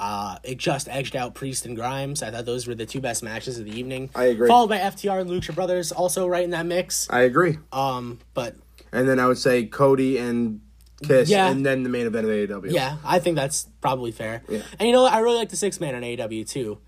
[0.00, 2.22] Uh, it just edged out Priest and Grimes.
[2.22, 4.10] I thought those were the two best matches of the evening.
[4.14, 4.48] I agree.
[4.48, 7.08] Followed by FTR and Lucha Brothers, also right in that mix.
[7.10, 7.58] I agree.
[7.72, 8.54] Um, but
[8.92, 10.60] And then I would say Cody and
[11.02, 11.48] Kiss, Yeah.
[11.50, 12.72] and then the main event of AEW.
[12.72, 14.42] yeah, I think that's probably fair.
[14.48, 14.62] Yeah.
[14.78, 15.12] And you know what?
[15.12, 16.78] I really like the six man on AEW too.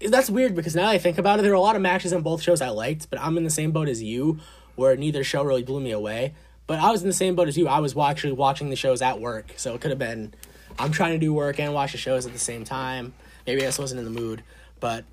[0.00, 2.22] That's weird because now I think about it, there were a lot of matches on
[2.22, 4.38] both shows I liked, but I'm in the same boat as you,
[4.76, 6.34] where neither show really blew me away.
[6.68, 7.66] But I was in the same boat as you.
[7.66, 10.34] I was actually watching the shows at work, so it could have been
[10.78, 13.12] I'm trying to do work and watch the shows at the same time.
[13.46, 14.42] Maybe I just wasn't in the mood.
[14.80, 15.04] But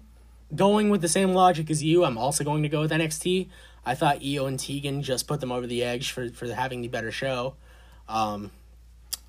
[0.55, 3.47] going with the same logic as you, I'm also going to go with NXT.
[3.85, 6.87] I thought Io and Tegan just put them over the edge for, for having the
[6.87, 7.55] better show.
[8.07, 8.51] Um,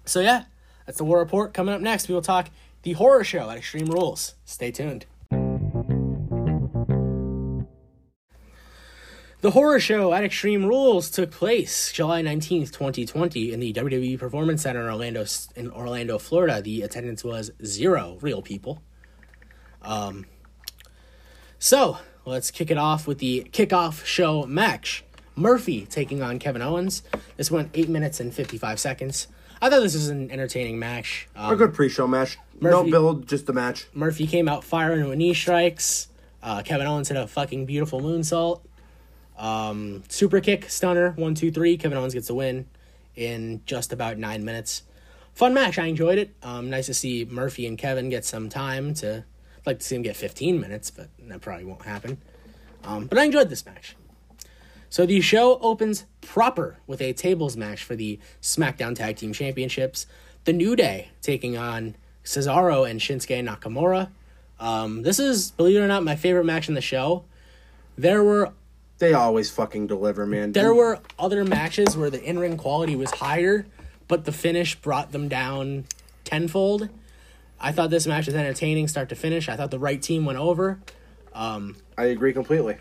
[0.04, 0.44] so yeah,
[0.84, 1.54] that's the War Report.
[1.54, 2.50] Coming up next, we will talk
[2.82, 4.34] the horror show at Extreme Rules.
[4.44, 5.06] Stay tuned.
[9.46, 14.62] The horror show at Extreme Rules took place July 19th, 2020 in the WWE Performance
[14.62, 15.24] Center in Orlando
[15.54, 16.60] in Orlando, Florida.
[16.60, 18.82] The attendance was zero real people.
[19.82, 20.26] Um
[21.60, 25.04] so, let's kick it off with the kickoff show match.
[25.36, 27.04] Murphy taking on Kevin Owens.
[27.36, 29.28] This went 8 minutes and 55 seconds.
[29.62, 31.28] I thought this was an entertaining match.
[31.36, 32.36] Um, A good pre-show match.
[32.60, 33.86] no build, just the match.
[33.94, 36.08] Murphy came out firing with knee strikes.
[36.42, 38.62] Uh, Kevin Owens hit a fucking beautiful moonsault.
[39.36, 41.76] Um, super kick, stunner, one, two, three.
[41.76, 42.66] Kevin Owens gets a win
[43.14, 44.82] in just about nine minutes.
[45.34, 45.78] Fun match.
[45.78, 46.34] I enjoyed it.
[46.42, 49.24] Um, nice to see Murphy and Kevin get some time to.
[49.66, 52.18] Like to see him get 15 minutes, but that probably won't happen.
[52.84, 53.96] Um, but I enjoyed this match.
[54.88, 60.06] So the show opens proper with a tables match for the SmackDown Tag Team Championships.
[60.44, 64.10] The New Day taking on Cesaro and Shinsuke Nakamura.
[64.60, 67.24] Um, this is, believe it or not, my favorite match in the show.
[67.98, 68.52] There were
[68.98, 70.52] They always fucking deliver, man.
[70.52, 73.66] there were other matches where the in ring quality was higher,
[74.08, 75.84] but the finish brought them down
[76.24, 76.88] tenfold.
[77.60, 79.48] I thought this match was entertaining, start to finish.
[79.48, 80.80] I thought the right team went over.
[81.98, 82.76] I agree completely.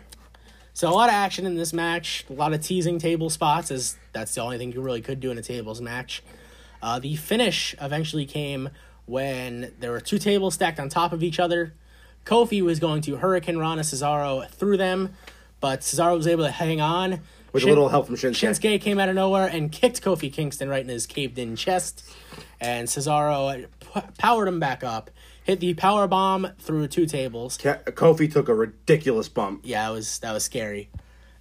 [0.72, 3.96] So a lot of action in this match, a lot of teasing table spots, as
[4.12, 6.22] that's the only thing you really could do in a tables match.
[6.82, 8.68] Uh, the finish eventually came
[9.06, 11.72] when there were two tables stacked on top of each other.
[12.26, 15.14] Kofi was going to Hurricane Rana Cesaro through them,
[15.66, 17.18] but Cesaro was able to hang on.
[17.52, 18.54] With a little help from Shinsuke.
[18.60, 22.08] Shinsuke came out of nowhere and kicked Kofi Kingston right in his caved in chest.
[22.60, 25.10] And Cesaro p- powered him back up,
[25.42, 27.56] hit the power bomb through two tables.
[27.56, 29.62] Ka- Kofi took a ridiculous bump.
[29.64, 30.88] Yeah, it was that was scary.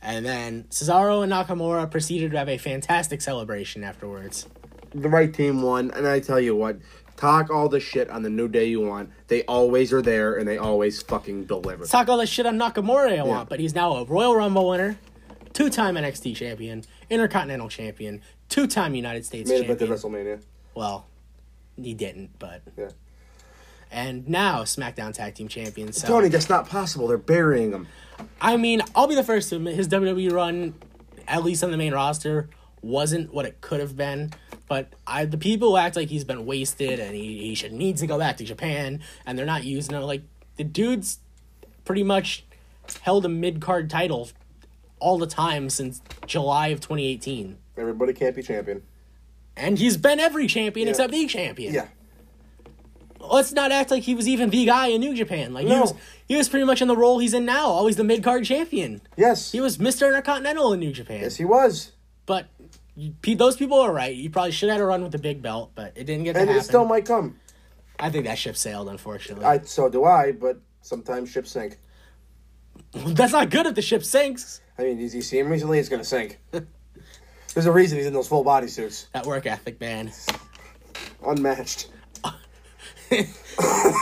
[0.01, 4.47] And then Cesaro and Nakamura proceeded to have a fantastic celebration afterwards.
[4.95, 6.79] The right team won, and I tell you what,
[7.17, 9.09] talk all the shit on the New Day you want.
[9.27, 11.85] They always are there, and they always fucking deliver.
[11.85, 14.97] Talk all the shit on Nakamura I want, but he's now a Royal Rumble winner,
[15.53, 19.87] two-time NXT champion, Intercontinental champion, two-time United States Made it to.
[19.87, 20.41] WrestleMania.
[20.73, 21.07] Well,
[21.75, 22.89] he didn't, but Yeah.
[23.91, 25.93] and now SmackDown Tag Team champion.
[25.93, 27.07] So Tony, that's not possible.
[27.07, 27.87] They're burying him.
[28.41, 30.73] I mean, I'll be the first to admit his WWE run,
[31.27, 32.49] at least on the main roster,
[32.85, 34.31] wasn't what it could have been.
[34.67, 38.01] But I, the people who act like he's been wasted and he, he should needs
[38.01, 40.21] to go back to Japan and they're not using it, like
[40.57, 41.19] the dude's
[41.83, 42.45] pretty much
[43.01, 44.29] held a mid card title
[44.99, 48.81] all the time since July of 2018, Everybody can't be champion.
[49.57, 50.91] and he's been every champion Yeah.
[50.91, 51.73] except the champion.
[51.73, 51.87] Yeah.
[53.19, 55.53] let's not act like he was even the guy in New Japan.
[55.53, 55.81] Like he No.
[55.81, 55.93] was,
[56.27, 59.01] he was pretty much in the role he's in now, always the mid card champion.
[59.17, 59.51] Yes.
[59.51, 61.21] He was Mister Intercontinental in New Japan.
[61.21, 61.91] yes, he was.
[62.25, 62.47] But
[63.23, 64.15] those people are right.
[64.15, 66.35] You probably should have had a run with the big belt, but it didn't get
[66.35, 66.59] And happen.
[66.61, 67.39] it still might come.
[67.99, 69.45] I think that ship sailed, unfortunately.
[69.45, 71.77] I so do I, but sometimes ships sink.
[72.93, 74.61] That's not good if the ship sinks.
[74.77, 75.79] I mean, did you see him recently?
[75.79, 76.39] It's gonna sink.
[77.53, 79.07] There's a reason he's in those full body suits.
[79.13, 80.11] That work ethic, man.
[81.25, 81.89] Unmatched.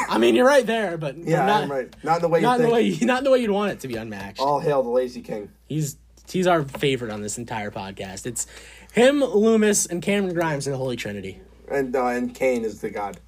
[0.09, 2.03] I mean, you're right there, but Yeah, not, I'm right.
[2.03, 2.69] Not in the way you Not in think.
[2.69, 4.39] the way, not in the way you'd want it to be unmatched.
[4.39, 5.51] All hail the lazy king.
[5.67, 5.97] He's
[6.33, 8.25] he's our favorite on this entire podcast.
[8.25, 8.45] It's
[8.91, 11.39] him, Loomis, and Cameron Grimes are the Holy Trinity.
[11.71, 13.19] And uh, and Kane is the god.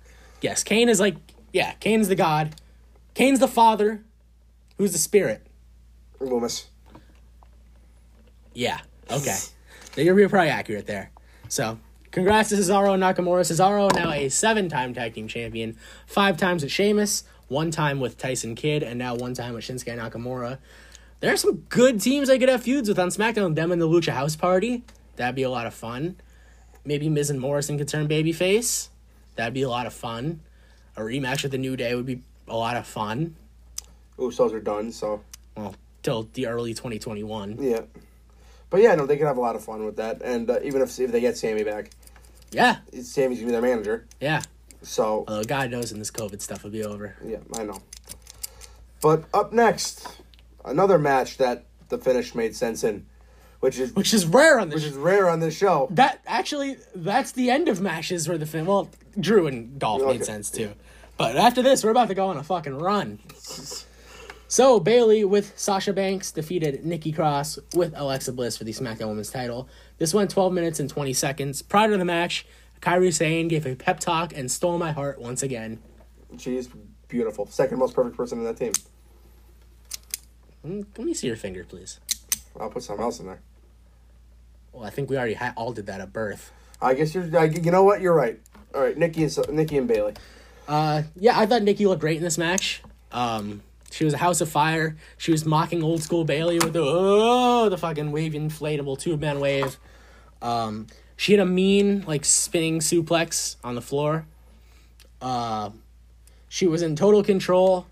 [0.41, 1.15] Yes, Kane is like
[1.53, 2.55] yeah, Kane's the god.
[3.13, 4.03] Kane's the father,
[4.77, 5.47] who's the spirit.
[6.19, 6.67] Loomis.
[8.53, 8.79] Yeah.
[9.09, 9.37] Okay.
[9.95, 11.11] You're, you're probably accurate there.
[11.47, 11.79] So,
[12.11, 13.41] congrats to Cesaro and Nakamura.
[13.41, 15.77] Cesaro now a seven-time tag team champion,
[16.07, 19.97] five times with Sheamus, one time with Tyson Kidd, and now one time with Shinsuke
[19.97, 20.57] Nakamura.
[21.25, 23.55] There are some good teams I could have feuds with on SmackDown.
[23.55, 24.83] Them and the Lucha House Party.
[25.15, 26.17] That'd be a lot of fun.
[26.85, 28.89] Maybe Miz and Morrison could turn babyface.
[29.35, 30.41] That'd be a lot of fun.
[30.95, 33.35] A rematch with the New Day would be a lot of fun.
[34.19, 35.23] Usos are done, so
[35.57, 35.73] Well,
[36.03, 37.57] till the early 2021.
[37.59, 37.81] yeah.
[38.69, 40.83] But yeah, no, they could have a lot of fun with that, and uh, even
[40.83, 41.89] if if they get Sami back,
[42.51, 44.05] Yeah, Sami's gonna be their manager.
[44.21, 44.43] yeah.
[44.83, 47.15] So Although God knows when this COVID stuff will be over.
[47.25, 47.81] yeah, I know.
[49.01, 50.21] But up next,
[50.65, 53.05] another match that the finish made sense in,
[53.59, 54.75] which is Which is rare on this.
[54.83, 55.87] which is rare on this show.
[55.91, 58.65] that actually, that's the end of matches where the fin.
[58.65, 58.89] Well,
[59.19, 60.13] Drew and Dolph Okay.
[60.13, 60.73] made sense too.
[61.17, 63.19] But after this, we're about to go on a fucking run.
[64.47, 69.31] So Bayley with Sasha Banks defeated Nikki Cross with Alexa Bliss for the SmackDown Women's
[69.31, 69.67] title.
[69.97, 71.61] This went 12 minutes and 20 seconds.
[71.61, 72.45] Prior to the match,
[72.81, 75.79] Kairi Sane gave a pep talk and stole my heart once again.
[76.37, 76.69] She's
[77.07, 77.47] beautiful.
[77.47, 78.73] Second most perfect person in that team.
[80.65, 81.99] Mm, Let me see your finger, please.
[82.59, 83.41] I'll put something else in there.
[84.71, 86.51] Well, I think we already ha- all did that at birth.
[86.81, 87.37] I guess you're.
[87.37, 88.01] I, you know what?
[88.01, 88.39] You're right.
[88.73, 90.13] All right, Nikki and Nikki and Bayley.
[90.67, 92.81] Uh, yeah, I thought Nikki looked great in this match.
[93.11, 93.61] Um,
[93.91, 94.97] she was a house of fire.
[95.17, 99.39] She was mocking old school Bayley with the oh, the fucking wave inflatable tube man
[99.39, 99.77] wave.
[100.41, 104.25] Um, she had a mean like spinning suplex on the floor.
[105.21, 105.69] Uh,
[106.49, 107.87] she was in total control.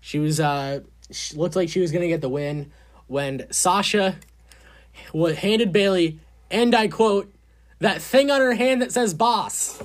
[0.00, 2.72] She was uh, she looked like she was gonna get the win
[3.06, 4.16] when Sasha
[5.12, 6.18] handed Bayley,
[6.50, 7.32] and I quote,
[7.80, 9.82] that thing on her hand that says boss.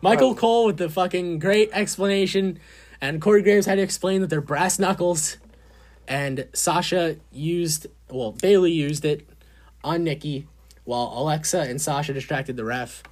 [0.00, 2.58] Michael Cole with the fucking great explanation,
[3.00, 5.36] and Corey Graves had to explain that they're brass knuckles.
[6.06, 9.28] And Sasha used, well, Bayley used it
[9.84, 10.46] on Nikki,
[10.84, 13.02] while Alexa and Sasha distracted the ref,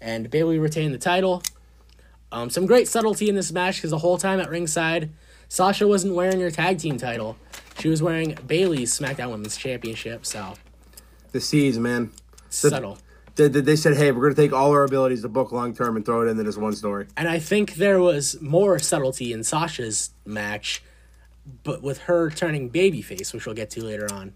[0.00, 1.42] and Bayley retained the title.
[2.32, 5.10] Um, some great subtlety in this match because the whole time at ringside,
[5.48, 7.36] Sasha wasn't wearing her tag team title,
[7.78, 10.54] She was wearing Bayley's SmackDown Women's Championship, so
[11.32, 12.10] The seeds, man.
[12.50, 12.98] subtle.
[13.36, 15.74] They, they, they said, hey, we're going to take all our abilities to book long
[15.74, 17.06] term and throw it into this one story.
[17.18, 20.82] And I think there was more subtlety in Sasha's match,
[21.62, 24.32] but with her turning babyface, which we'll get to later on.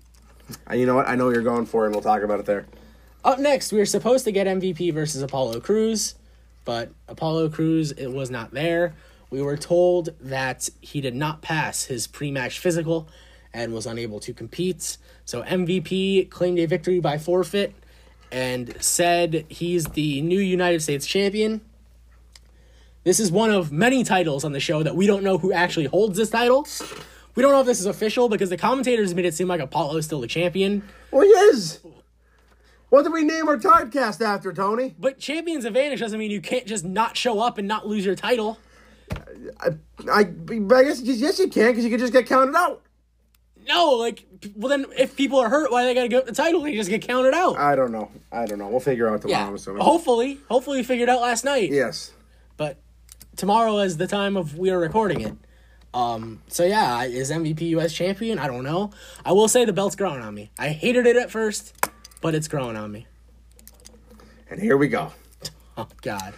[0.71, 1.09] Uh, you know what?
[1.09, 2.67] I know what you're going for, and we'll talk about it there.
[3.25, 6.15] Up next, we were supposed to get MVP versus Apollo Crews,
[6.65, 8.95] but Apollo Crews it was not there.
[9.31, 13.09] We were told that he did not pass his pre-match physical
[13.53, 14.99] and was unable to compete.
[15.25, 17.75] So MVP claimed a victory by forfeit
[18.33, 21.61] and said he's the new United States champion.
[23.03, 25.87] This is one of many titles on the show that we don't know who actually
[25.87, 26.67] holds this title.
[27.35, 29.97] We don't know if this is official because the commentators made it seem like Apollo
[29.97, 30.83] is still the champion.
[31.11, 31.81] Well, he is.
[32.91, 34.95] What did we name our podcast after, Tony?
[34.99, 38.17] But Champions Advantage doesn't mean you can't just not show up and not lose your
[38.17, 38.59] title.
[39.61, 39.69] I,
[40.11, 42.83] I, I guess yes, you can because you can just get counted out.
[43.69, 44.25] No, like,
[44.57, 46.63] well then, if people are hurt, why they gotta give up the title?
[46.63, 47.59] They just get counted out.
[47.59, 48.11] I don't know.
[48.33, 48.69] I don't know.
[48.69, 49.41] We'll figure out tomorrow.
[49.43, 49.83] yeah, I'm assuming.
[49.83, 51.71] hopefully, hopefully we figured out last night.
[51.71, 52.13] Yes.
[52.57, 52.79] But
[53.37, 55.35] tomorrow is the time of we are recording it.
[55.93, 58.39] Um, so yeah, is MVP US champion?
[58.39, 58.91] I don't know.
[59.25, 60.51] I will say the belt's growing on me.
[60.59, 61.75] I hated it at first,
[62.21, 63.07] but it's growing on me.
[64.49, 65.13] And here we go.
[65.77, 66.35] Oh God.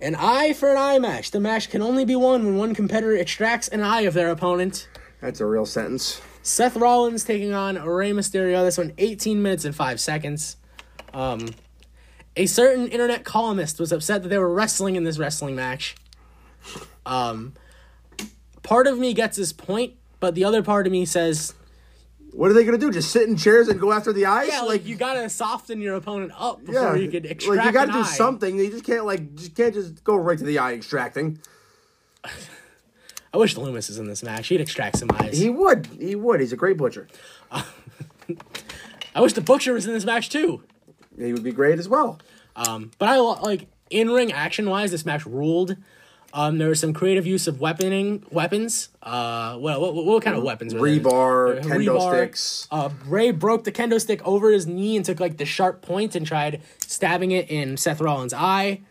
[0.00, 1.30] An eye for an eye match.
[1.30, 4.88] The match can only be won when one competitor extracts an eye of their opponent.
[5.20, 6.20] That's a real sentence.
[6.42, 8.62] Seth Rollins taking on Rey Mysterio.
[8.64, 10.56] This one 18 minutes and 5 seconds.
[11.14, 11.48] Um,
[12.36, 15.96] a certain internet columnist was upset that they were wrestling in this wrestling match.
[17.06, 17.54] Um,
[18.62, 21.54] part of me gets his point, but the other part of me says,
[22.36, 22.90] What are they gonna do?
[22.90, 24.48] Just sit in chairs and go after the eyes?
[24.48, 27.72] yeah, like, you gotta soften your opponent up before yeah, you could extract like you
[27.72, 28.12] gotta an do eye.
[28.12, 28.58] something.
[28.58, 31.38] You just can't like just can't just go right to the eye extracting.
[33.32, 34.48] I wish Loomis is in this match.
[34.48, 35.38] He'd extract some eyes.
[35.38, 35.86] He would.
[35.98, 36.40] He would.
[36.40, 37.08] He's a great butcher.
[37.50, 40.62] I wish the Butcher was in this match too.
[41.18, 42.18] He would be great as well.
[42.54, 45.76] Um, but I like in ring action wise, this match ruled.
[46.38, 48.90] Um, there was some creative use of weaponing weapons.
[49.02, 50.74] Uh, what what, what kind of weapons?
[50.74, 50.86] Were?
[50.86, 52.12] Rebar, Uh, kendo rebar.
[52.14, 52.68] sticks.
[52.70, 56.14] Uh, Rey broke the kendo stick over his knee and took like the sharp point
[56.14, 58.82] and tried stabbing it in Seth Rollins' eye.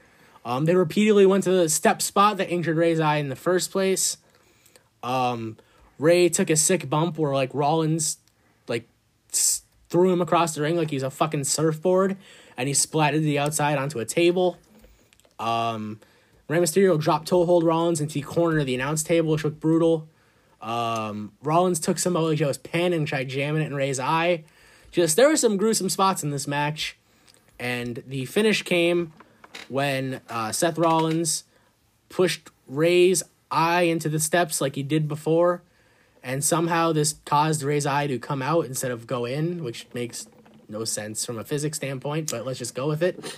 [0.44, 3.72] Um, they repeatedly went to the step spot that injured Rey's eye in the first
[3.72, 4.18] place.
[5.04, 5.58] Um,
[6.00, 8.18] Ray took a sick bump where like Rollins
[8.68, 8.88] like
[9.32, 12.18] s- threw him across the ring like he's a fucking surfboard,
[12.58, 14.58] and he splatted the outside onto a table.
[15.38, 16.00] Um,
[16.48, 19.60] Rey Mysterio dropped toe hold Rollins into the corner of the announce table, which looked
[19.60, 20.08] brutal.
[20.62, 24.44] Um, Rollins took Samoa Joe's pen and tried jamming it in Rey's eye.
[24.92, 26.98] Just there were some gruesome spots in this match,
[27.60, 29.12] and the finish came
[29.68, 31.44] when uh, Seth Rollins
[32.10, 35.62] pushed Rey's eye into the steps like he did before,
[36.24, 40.28] and somehow this caused Rey's eye to come out instead of go in, which makes
[40.68, 42.32] no sense from a physics standpoint.
[42.32, 43.38] But let's just go with it.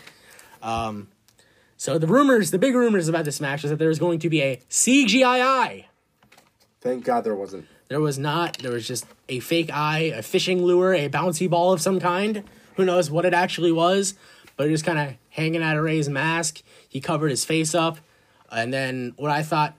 [0.62, 1.08] Um,
[1.78, 4.30] so the rumors, the big rumors about this match is that there was going to
[4.30, 5.88] be a CGI eye.
[6.82, 7.68] Thank God there wasn't.
[7.88, 8.58] There was not.
[8.58, 12.44] There was just a fake eye, a fishing lure, a bouncy ball of some kind.
[12.76, 14.16] Who knows what it actually was?
[14.58, 16.62] But it was kind of hanging out of Rey's mask.
[16.90, 18.00] He covered his face up.
[18.52, 19.76] And then what I thought.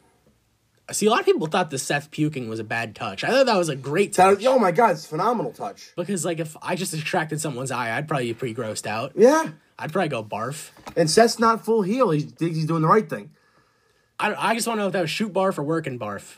[0.91, 3.23] See, a lot of people thought the Seth puking was a bad touch.
[3.23, 4.39] I thought that was a great touch.
[4.39, 5.93] That, oh my God, it's a phenomenal touch.
[5.97, 9.13] Because, like, if I just extracted someone's eye, I'd probably be pretty grossed out.
[9.15, 9.51] Yeah.
[9.79, 10.71] I'd probably go barf.
[10.97, 12.11] And Seth's not full heel.
[12.11, 13.31] He thinks he's doing the right thing.
[14.19, 16.37] I, I just want to know if that was shoot barf or working barf.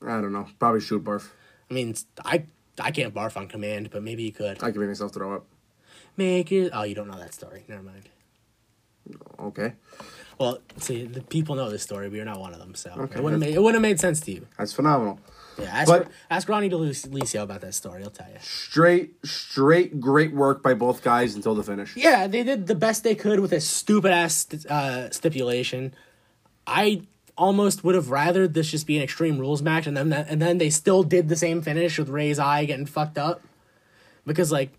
[0.00, 0.46] I don't know.
[0.60, 1.28] Probably shoot barf.
[1.70, 2.44] I mean, I
[2.80, 4.62] I can't barf on command, but maybe you could.
[4.62, 5.46] I can make myself throw up.
[6.16, 6.70] Make it.
[6.72, 7.64] Oh, you don't know that story.
[7.68, 8.08] Never mind.
[9.40, 9.72] Okay.
[10.38, 13.18] Well, see, the people know this story, but you're not one of them, so Okay,
[13.18, 14.46] it wouldn't that's- made it wouldn't have made sense to you.
[14.56, 15.18] That's phenomenal.
[15.58, 18.00] Yeah, ask But- ask Ronnie DeLucio about that story.
[18.02, 18.38] He'll tell you.
[18.40, 21.96] Straight, straight, great work by both guys until the finish.
[21.96, 25.94] Yeah, they did the best they could with a stupid ass uh, stipulation.
[26.66, 27.02] I
[27.36, 30.58] almost would have rather this just be an Extreme Rules match, and then and then
[30.58, 33.42] they still did the same finish with Rey's eye getting fucked up,
[34.26, 34.70] because like.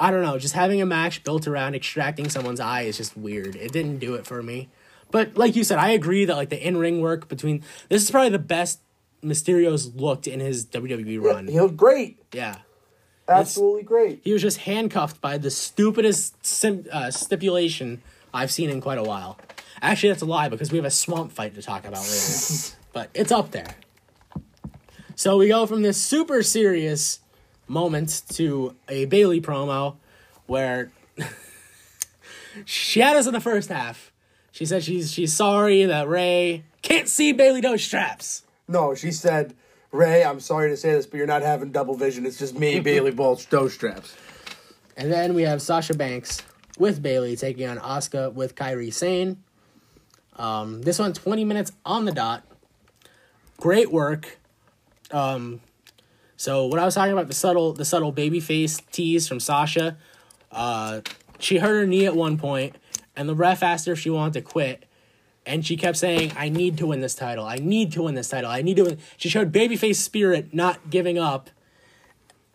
[0.00, 3.56] I don't know, just having a match built around extracting someone's eye is just weird.
[3.56, 4.68] It didn't do it for me.
[5.10, 8.28] But like you said, I agree that like the in-ring work between this is probably
[8.30, 8.78] the best
[9.22, 11.48] Mysterio's looked in his WWE run.
[11.48, 12.22] He looked great.
[12.32, 12.56] Yeah.
[13.28, 14.20] Absolutely great.
[14.24, 18.02] He was just handcuffed by the stupidest sim- uh, stipulation
[18.32, 19.38] I've seen in quite a while.
[19.82, 22.76] Actually, that's a lie because we have a swamp fight to talk about later.
[22.92, 23.74] but it's up there.
[25.14, 27.20] So we go from this super serious
[27.66, 29.96] moment to a Bayley promo
[30.46, 30.90] where
[32.64, 34.12] she had us in the first half.
[34.52, 38.42] She said she's she's sorry that Rey can't see Bayley those straps.
[38.68, 39.54] No, she said,
[39.90, 42.26] Rey, I'm sorry to say this, but you're not having double vision.
[42.26, 44.14] It's just me, Bayley Bolch, those straps.
[44.96, 46.42] And then we have Sasha Banks
[46.78, 49.42] with Bayley taking on Asuka with Kairi Sane.
[50.36, 52.44] Um, this one 20 minutes on the dot.
[53.58, 54.38] Great work.
[55.10, 55.60] Um,
[56.36, 59.96] so what I was talking about the subtle the subtle baby face tease from Sasha.
[60.52, 61.00] Uh,
[61.38, 62.76] she hurt her knee at one point,
[63.16, 64.84] and the ref asked her if she wanted to quit,
[65.48, 67.44] and she kept saying, "I need to win this title.
[67.44, 68.50] I need to win this title.
[68.50, 68.98] I need to." Win.
[69.16, 71.50] She showed babyface spirit, not giving up.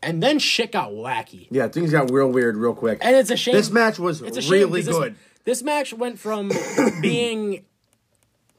[0.01, 1.47] And then shit got wacky.
[1.49, 2.99] Yeah, things got real weird real quick.
[3.01, 3.55] And it's a shame.
[3.55, 5.15] This match was it's a shame really 'cause this- good.
[5.45, 6.51] This, match went from
[7.01, 7.65] being,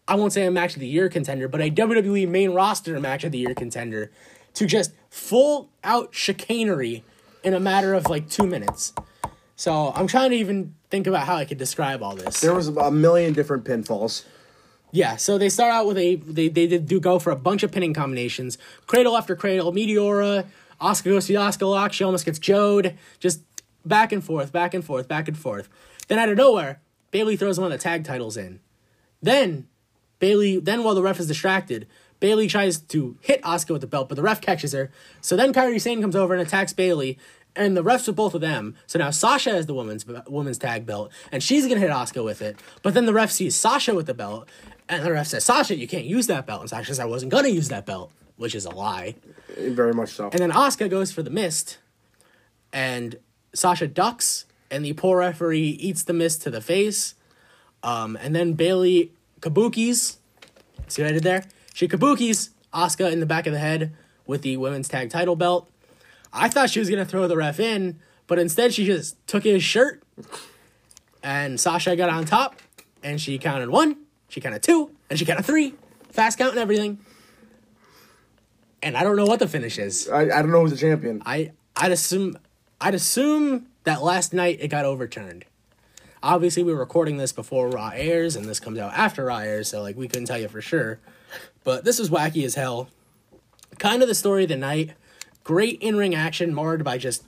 [0.09, 3.25] I won't say a match of the year contender, but a WWE main roster match
[3.25, 4.11] of the year contender,
[4.55, 7.03] to just full out chicanery
[7.43, 8.93] in a matter of like two minutes.
[9.57, 12.41] So I'm trying to even think about how I could describe all this.
[12.41, 14.25] There was a million different pinfalls.
[14.91, 17.65] Yeah, so they start out with a they they did do go for a bunch
[17.65, 20.47] of pinning combinations, cradle after cradle, Meteora,
[20.81, 23.41] Asuka goes to the Asuka lock, she almost gets Jode, just
[23.85, 25.69] back and forth, back and forth, back and forth.
[26.09, 26.81] Then out of nowhere,
[27.11, 28.61] Bayley throws one of the tag titles in.
[29.23, 29.67] Then
[30.19, 31.87] Bayley, then while the ref is distracted,
[32.21, 34.91] Bayley tries to hit Asuka with the belt, but the ref catches her.
[35.21, 37.19] So then Kairi Sane comes over and attacks Bayley,
[37.57, 38.77] and the refs with both of them.
[38.87, 42.43] So now Sasha has the women's women's tag belt, and she's gonna hit Asuka with
[42.43, 42.57] it.
[42.83, 44.49] But then the ref sees Sasha with the belt,
[44.89, 47.33] and the ref says, "Sasha, you can't use that belt." And Sasha says, "I wasn't
[47.33, 49.15] gonna use that belt," which is a lie.
[49.57, 50.31] Very much so.
[50.31, 51.79] And then Asuka goes for the mist,
[52.73, 53.19] and
[53.53, 57.15] Sasha ducks, and the poor referee eats the mist to the face.
[57.83, 60.17] Um, and then Bayley kabukis.
[60.89, 61.45] See what I did there?
[61.73, 63.93] She kabukis Asuka in the back of the head
[64.27, 65.71] with the women's tag title belt.
[66.35, 69.63] I thought she was gonna throw the ref in, but instead she just took his
[69.63, 70.03] shirt,
[71.23, 72.57] and Sasha got on top,
[73.03, 73.97] and she counted one,
[74.29, 75.75] she counted two, and she counted three,
[76.11, 76.99] fast count and everything.
[78.83, 80.09] And I don't know what the finish is.
[80.11, 81.23] I, I don't know who's the champion.
[81.25, 82.37] I I'd assume
[82.81, 85.45] I'd assume that last night it got overturned.
[86.23, 89.69] Obviously, we were recording this before Raw airs, and this comes out after Raw airs,
[89.69, 90.99] so like we couldn't tell you for sure.
[91.65, 92.89] But this was wacky as hell.
[93.79, 94.93] Kind of the story of the night.
[95.45, 97.23] Great in ring action marred by just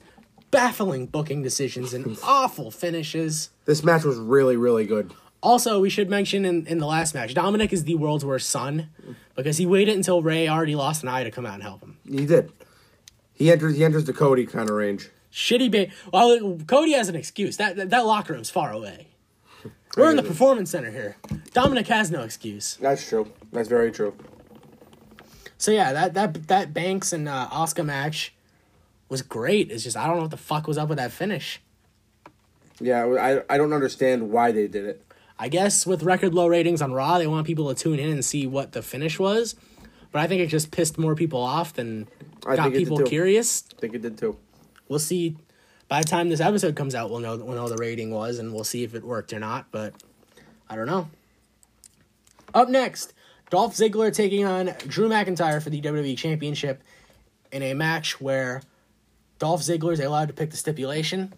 [0.49, 3.51] baffling booking decisions and awful finishes.
[3.65, 5.13] This match was really, really good.
[5.41, 8.89] Also, we should mention in, in the last match, Dominik is the world's worst son
[9.35, 11.97] because he waited until Rey already lost an eye to come out and help him.
[12.09, 12.51] He did.
[13.33, 13.77] He enters.
[13.77, 15.09] He enters the Cody kind of range.
[15.31, 17.57] Shitty ba- Well, Cody has an excuse.
[17.57, 19.09] That that, that locker room's far away.
[19.95, 21.17] We're in the performance center here.
[21.53, 22.77] Dominik has no excuse.
[22.81, 23.31] That's true.
[23.51, 24.15] That's very true.
[25.57, 28.33] So yeah, that that that Banks and uh, Asuka match
[29.09, 29.71] was great.
[29.71, 31.61] It's just I don't know what the fuck was up with that finish.
[32.79, 35.03] Yeah, I I don't understand why they did it.
[35.39, 38.25] I guess with record low ratings on Raw, they want people to tune in and
[38.25, 39.55] see what the finish was.
[40.11, 42.07] But I think it just pissed more people off than
[42.45, 43.63] I got people curious.
[43.77, 44.37] I think it did too.
[44.87, 45.37] We'll see.
[45.87, 48.53] By the time this episode comes out, we'll know we'll know the rating was, and
[48.53, 49.67] we'll see if it worked or not.
[49.71, 49.93] But
[50.69, 51.09] I don't know.
[52.53, 53.13] Up next,
[53.49, 56.83] Dolph Ziggler taking on Drew McIntyre for the WWE Championship
[57.51, 58.61] in a match where
[59.39, 61.33] Dolph Ziggler is allowed to pick the stipulation.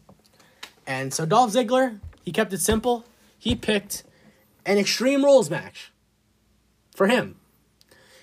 [0.87, 3.05] And so Dolph Ziggler, he kept it simple.
[3.37, 4.03] He picked
[4.65, 5.91] an Extreme Rules match
[6.95, 7.35] for him.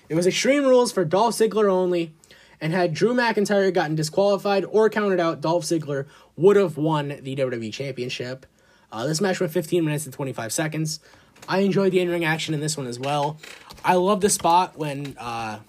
[0.09, 2.13] It was Extreme Rules for Dolph Ziggler only,
[2.59, 7.35] and had Drew McIntyre gotten disqualified or counted out, Dolph Ziggler would have won the
[7.35, 8.45] WWE Championship.
[8.91, 10.99] Uh, this match went 15 minutes and 25 seconds.
[11.47, 13.37] I enjoyed the in-ring action in this one as well.
[13.83, 15.59] I love the spot when uh,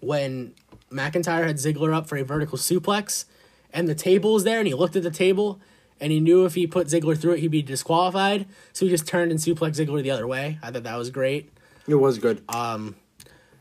[0.00, 0.54] when
[0.90, 3.24] McIntyre had Ziggler up for a vertical suplex,
[3.72, 5.60] and the table was there, and he looked at the table,
[6.00, 8.46] and he knew if he put Ziggler through it, he'd be disqualified.
[8.72, 10.58] So he just turned and suplexed Ziggler the other way.
[10.62, 11.50] I thought that was great.
[11.86, 12.42] It was good.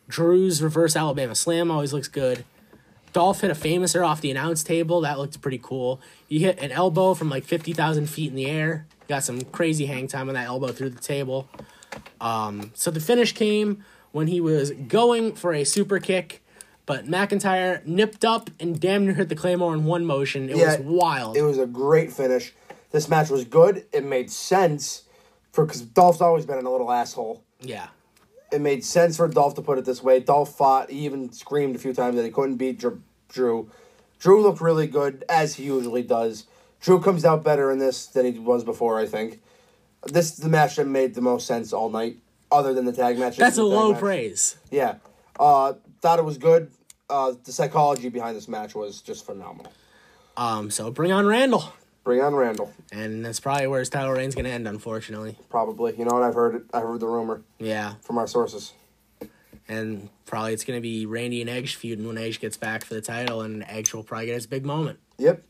[0.10, 2.46] Drew's reverse Alabama slam always looks good.
[3.14, 5.02] Dolph hit a famouser off the announce table.
[5.02, 6.00] That looked pretty cool.
[6.28, 8.86] He hit an elbow from like 50,000 feet in the air.
[9.08, 11.47] Got some crazy hang time on that elbow through the table.
[12.20, 16.43] Um, so the finish came when he was going for a super kick,
[16.86, 20.49] but McIntyre nipped up and damn near hit the Claymore in one motion.
[20.49, 21.38] It was wild.
[21.38, 22.53] It was a great finish.
[22.91, 23.86] This match was good.
[23.91, 25.03] It made sense
[25.51, 27.43] for because Dolph's always been a little asshole.
[27.62, 27.88] yeah.
[28.49, 30.22] It made sense for Dolph to put it this way.
[30.22, 30.89] Dolph fought.
[30.89, 32.82] He even screamed a few times that he couldn't beat
[33.28, 33.70] Drew.
[34.20, 36.45] Drew looked really good as he usually does.
[36.80, 39.00] Drew comes out better in this than he was before.
[39.00, 39.42] I think
[40.06, 42.18] this the match that made the most sense all night,
[42.52, 43.38] other than the tag match.
[43.38, 44.00] That's a low match.
[44.00, 44.58] praise.
[44.72, 44.96] Yeah,
[45.40, 46.72] uh, thought it was good.
[47.10, 49.72] Uh, the psychology behind this match was just phenomenal.
[50.36, 51.74] Um, so bring on Randall.
[52.04, 52.72] Bring on Randall.
[52.92, 55.38] And that's probably where his title reign's going to end, unfortunately.
[55.50, 55.94] Probably.
[55.98, 56.24] You know what?
[56.24, 56.64] I've heard it.
[56.74, 57.96] I heard the rumor Yeah.
[58.02, 58.72] from our sources.
[59.68, 62.94] And probably it's going to be Randy and Edge feuding when Edge gets back for
[62.94, 65.00] the title, and Edge will probably get his big moment.
[65.18, 65.44] Yep,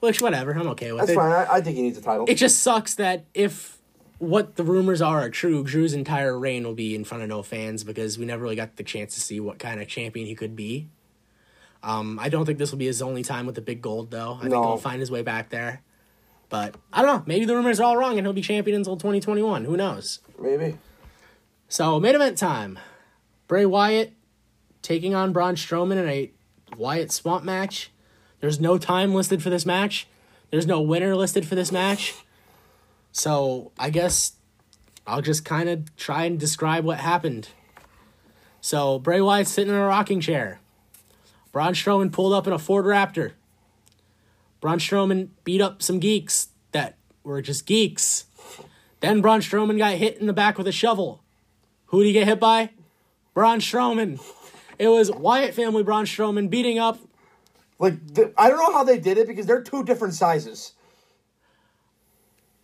[0.00, 1.14] Which, whatever, I'm okay with that's it.
[1.14, 1.30] fine.
[1.32, 2.24] I, I think he needs a title.
[2.28, 3.78] It just sucks that if
[4.18, 7.42] what the rumors are are true, Drew's entire reign will be in front of no
[7.42, 10.34] fans because we never really got the chance to see what kind of champion he
[10.34, 10.88] could be.
[11.82, 14.34] Um, I don't think this will be his only time with the big gold, though.
[14.34, 14.62] I think No.
[14.62, 15.82] he'll find his way back there.
[16.50, 17.22] But I don't know.
[17.26, 19.64] Maybe the rumors are all wrong and he'll be champion until 2021.
[19.64, 20.18] Who knows?
[20.38, 20.76] Maybe.
[21.68, 22.78] So, main event time.
[23.46, 24.12] Bray Wyatt
[24.82, 26.30] taking on Braun Strowman in a
[26.76, 27.90] Wyatt Swamp match.
[28.40, 30.06] There's no time listed for this match.
[30.50, 32.14] There's no winner listed for this match.
[33.12, 34.32] So, I guess
[35.06, 37.48] I'll just kind of try and describe what happened.
[38.60, 40.60] So, Bray Wyatt's sitting in a rocking chair.
[41.52, 43.32] Braun Strowman pulled up in a Ford Raptor.
[44.60, 48.26] Braun Strowman beat up some geeks that were just geeks.
[49.00, 51.22] Then Braun Strowman got hit in the back with a shovel.
[51.86, 52.70] Who did he get hit by?
[53.34, 54.20] Braun Strowman.
[54.78, 56.98] It was Wyatt family Braun Strowman beating up.
[57.80, 60.74] Like th- I don't know how they did it because they're two different sizes.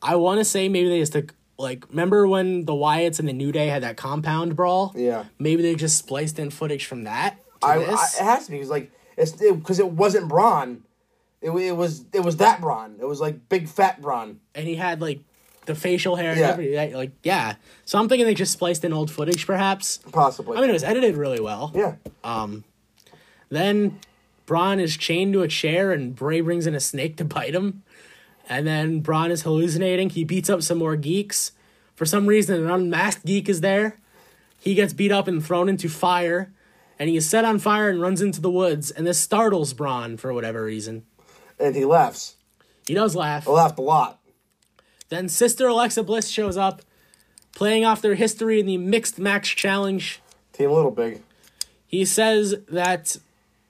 [0.02, 3.32] I want to say maybe they just took like remember when the Wyatts and the
[3.32, 4.92] New Day had that compound brawl?
[4.94, 5.24] Yeah.
[5.38, 7.38] Maybe they just spliced in footage from that.
[7.62, 7.88] To I, I it
[8.22, 10.82] has to be because like it's because it, wasn't Braun.
[11.40, 12.96] It, it was it was that Braun.
[13.00, 14.40] It was like big fat Braun.
[14.54, 15.20] and he had like
[15.64, 16.48] the facial hair and Yeah.
[16.50, 16.92] everything.
[16.94, 17.54] Like yeah.
[17.86, 19.96] So I'm thinking they just spliced in old footage, perhaps.
[20.12, 20.58] Possibly.
[20.58, 21.72] I mean, it was edited really well.
[21.74, 21.94] yeah.
[22.22, 22.64] Um,
[23.48, 23.98] then
[24.46, 27.82] Braun is chained to a chair and Bray brings in a snake to bite him.
[28.48, 30.10] And then Braun is hallucinating.
[30.10, 31.52] He beats up some more geeks.
[31.96, 33.98] For some reason, an unmasked geek is there.
[34.60, 36.52] He gets beat up and thrown into fire.
[36.98, 38.90] And he is set on fire and runs into the woods.
[38.90, 41.04] And this startles Braun for whatever reason.
[41.58, 42.36] And he laughs.
[42.86, 43.48] He does laugh.
[43.48, 44.20] I laughed a lot.
[45.08, 46.82] Then Sister Alexa Bliss shows up,
[47.54, 50.20] playing off their history in the Mixed Match Challenge.
[50.52, 51.22] Team Little Big.
[51.86, 53.16] he says that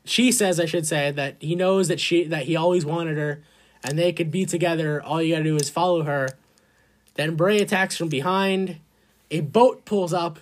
[0.08, 3.42] she says I should say that he knows that she that he always wanted her
[3.84, 5.02] and they could be together.
[5.02, 6.28] All you gotta do is follow her.
[7.14, 8.78] Then Bray attacks from behind.
[9.30, 10.38] A boat pulls up.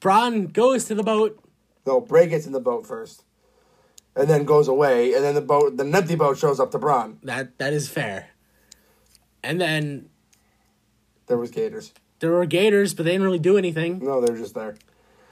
[0.00, 1.38] Braun goes to the boat.
[1.86, 3.24] No, Bray gets in the boat first,
[4.14, 7.18] and then goes away, and then the boat, the empty boat, shows up to Braun.
[7.22, 8.28] That that is fair.
[9.42, 10.08] And then
[11.26, 11.92] There was gators.
[12.20, 13.98] there were gators, but they didn't really do anything.
[13.98, 14.76] No, they're just there.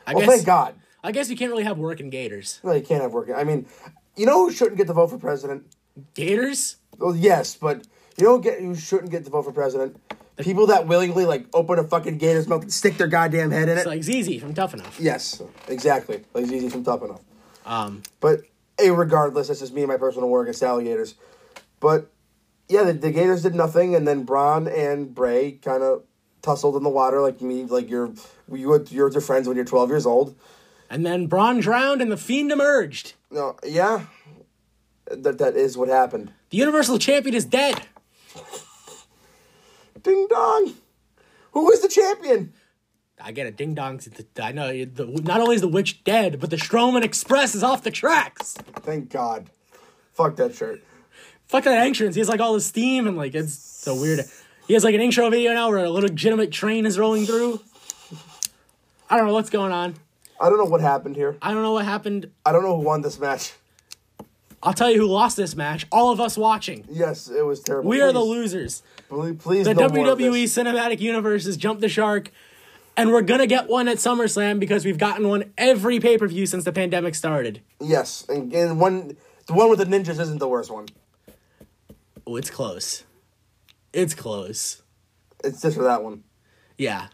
[0.07, 0.75] I Well, guess thank God.
[1.03, 2.61] I guess you can't really have working gators.
[2.63, 3.35] No, you can't have working.
[3.35, 3.67] I mean,
[4.17, 5.65] you know who shouldn't get the vote for president?
[6.15, 6.77] Gators?
[6.99, 7.87] Well, yes, but
[8.17, 9.97] you know who get who shouldn't get the vote for president?
[10.39, 13.77] People that willingly like open a fucking gator's mouth and stick their goddamn head in
[13.77, 13.87] it.
[13.87, 14.99] It's like ZZ from Tough Enough.
[14.99, 16.25] yes, exactly.
[16.33, 17.21] Like easy from tough enough.
[17.67, 18.43] Um, But
[18.79, 21.15] a regardless, that's just me and my personal war against alligators.
[21.79, 22.11] But
[22.69, 26.05] yeah, the, the Gators did nothing, and then Braun and Bray kind of
[26.41, 28.13] tussled in the water like me, like you're
[28.51, 30.35] you with your friends when you're 12 years old.
[30.91, 33.15] And then Braun drowned and the Fiend emerged.
[33.31, 34.07] No, yeah,
[35.07, 36.33] that that is what happened.
[36.51, 37.81] The Universal Champion is dead.
[40.03, 40.75] Ding dong.
[41.53, 42.53] Who is the champion?
[43.23, 43.57] I get it.
[43.57, 44.01] ding dong.
[44.41, 47.83] I know the, not only is the witch dead, but the Strowman Express is off
[47.83, 48.55] the tracks.
[48.77, 49.51] Thank God.
[50.13, 50.83] Fuck that shirt.
[51.47, 52.15] Fuck that entrance.
[52.15, 54.21] He has like all the steam and like it's so weird.
[54.67, 57.61] He has like an intro video now where a legitimate train is rolling through.
[59.11, 59.97] I don't know what's going on.
[60.41, 61.37] I don't know what happened here.
[61.43, 62.31] I don't know what happened.
[62.47, 63.53] I don't know who won this match.
[64.63, 65.87] I'll tell you who lost this match.
[65.93, 66.85] All of us watching.
[66.91, 67.89] Yes, it was terrible.
[67.89, 68.83] We are the losers.
[69.09, 70.45] Please, please The no WWE.
[70.45, 72.31] Cinematic Universe has jumped the shark,
[72.97, 76.47] and we're gonna get one at SummerSlam because we've gotten one every pay per view
[76.47, 77.61] since the pandemic started.
[77.81, 79.17] Yes, and, and one
[79.47, 80.87] the one with the ninjas isn't the worst one.
[82.27, 83.05] Oh, it's close.
[83.93, 84.83] It's close.
[85.43, 86.25] It's just for that one.
[86.77, 87.09] Yeah,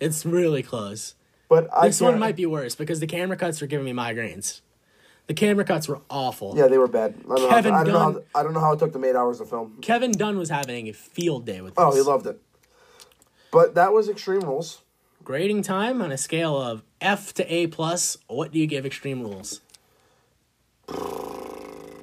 [0.00, 1.14] it's really close.
[1.52, 4.62] But I This one might be worse because the camera cuts were giving me migraines.
[5.26, 6.54] The camera cuts were awful.
[6.56, 7.14] Yeah, they were bad.
[7.30, 8.94] I don't, Kevin know, I, don't know how, Dunn- I don't know how it took
[8.94, 9.76] them eight hours to film.
[9.82, 12.00] Kevin Dunn was having a field day with oh, this.
[12.00, 12.40] Oh, he loved it.
[13.50, 14.80] But that was Extreme Rules.
[15.22, 18.16] Grading time on a scale of F to A plus.
[18.28, 19.60] What do you give Extreme Rules?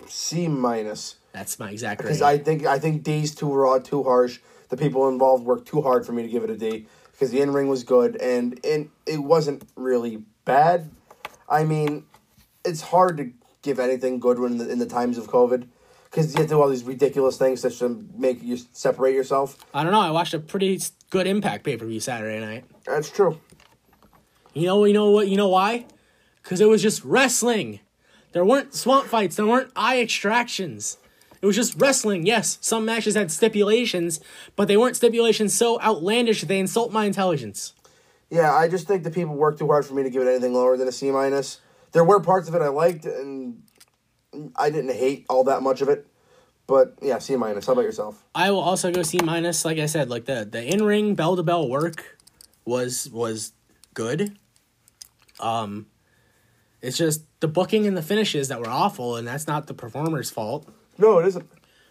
[0.07, 1.15] C minus.
[1.31, 2.09] That's my exact grade.
[2.09, 2.21] Because.
[2.21, 4.41] I think I think D's too raw, too harsh.
[4.69, 6.85] The people involved worked too hard for me to give it a D.
[7.19, 10.89] Because the in ring was good and and it wasn't really bad.
[11.49, 12.05] I mean,
[12.63, 13.31] it's hard to
[13.61, 15.67] give anything good when in the, in the times of COVID.
[16.05, 19.57] Because you have to do all these ridiculous things just to make you separate yourself.
[19.73, 19.99] I don't know.
[19.99, 20.79] I watched a pretty
[21.09, 22.63] good Impact pay per view Saturday night.
[22.85, 23.39] That's true.
[24.53, 25.27] You know, you know what?
[25.27, 25.85] You know why?
[26.41, 27.81] Because it was just wrestling.
[28.31, 29.35] There weren't swamp fights.
[29.35, 30.97] There weren't eye extractions.
[31.41, 32.25] It was just wrestling.
[32.25, 34.19] Yes, some matches had stipulations,
[34.55, 37.73] but they weren't stipulations so outlandish that they insult my intelligence.
[38.29, 40.53] Yeah, I just think the people worked too hard for me to give it anything
[40.53, 41.61] lower than a C minus.
[41.93, 43.63] There were parts of it I liked, and
[44.55, 46.05] I didn't hate all that much of it.
[46.67, 47.65] But yeah, C minus.
[47.65, 48.23] How about yourself?
[48.35, 49.65] I will also go C minus.
[49.65, 52.17] Like I said, like the the in ring bell to bell work
[52.65, 53.53] was was
[53.95, 54.37] good.
[55.39, 55.87] Um,
[56.81, 60.29] it's just the booking and the finishes that were awful, and that's not the performer's
[60.29, 60.69] fault.
[60.99, 61.49] No, it isn't.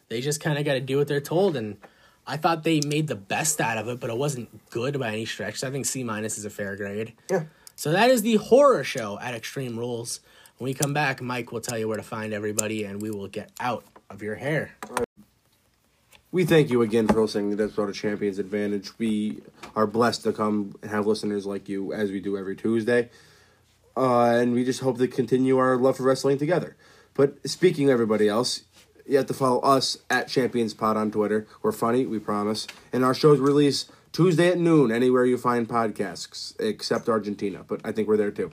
[0.09, 1.79] They just kind of got to do what they're told, and
[2.27, 5.25] I thought they made the best out of it, but it wasn't good by any
[5.25, 5.57] stretch.
[5.57, 7.15] So I think C minus is a fair grade.
[7.31, 7.45] Yeah.
[7.75, 10.21] So that is the horror show at Extreme Rules.
[10.59, 13.29] When we come back, Mike will tell you where to find everybody, and we will
[13.29, 14.73] get out of your hair.
[16.31, 18.99] We thank you again for listening to this episode of Champions Advantage.
[18.99, 19.41] We
[19.75, 23.09] are blessed to come and have listeners like you as we do every Tuesday.
[23.97, 26.77] Uh, and we just hope to continue our love for wrestling together.
[27.15, 28.63] But speaking of everybody else,
[29.09, 31.47] you have to follow us at Champions Pod on Twitter.
[31.63, 32.67] We're funny, we promise.
[32.93, 37.65] And our shows release Tuesday at noon anywhere you find podcasts, except Argentina.
[37.67, 38.53] But I think we're there too.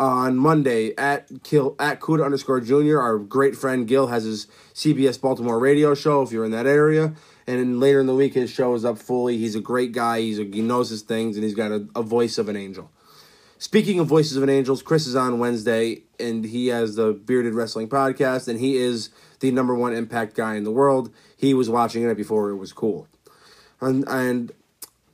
[0.00, 5.20] On Monday at Kill at Kuda underscore Junior, our great friend Gil has his CBS
[5.20, 6.22] Baltimore radio show.
[6.22, 7.14] If you're in that area,
[7.46, 9.38] and then later in the week his show is up fully.
[9.38, 10.20] He's a great guy.
[10.20, 12.90] He's a, he knows his things, and he's got a, a voice of an angel.
[13.58, 17.54] Speaking of Voices of an Angels, Chris is on Wednesday, and he has the Bearded
[17.54, 19.10] Wrestling Podcast, and he is
[19.44, 21.10] the number one Impact guy in the world.
[21.36, 23.06] He was watching it before it was cool.
[23.78, 24.52] And, and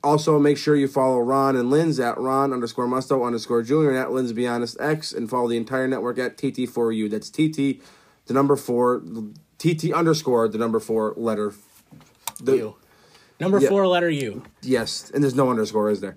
[0.05, 3.98] also make sure you follow Ron and Lynn's at Ron underscore Musto underscore Junior and
[3.98, 7.11] at Lynn's Be Honest X, and follow the entire network at TT4U.
[7.11, 7.82] That's TT,
[8.27, 9.02] the number four,
[9.59, 11.52] TT underscore, the number four letter.
[12.40, 12.77] The, U.
[13.40, 13.69] Number Yeah.
[13.69, 14.44] four, letter U.
[14.62, 16.16] Yes, and there's no underscore, is there?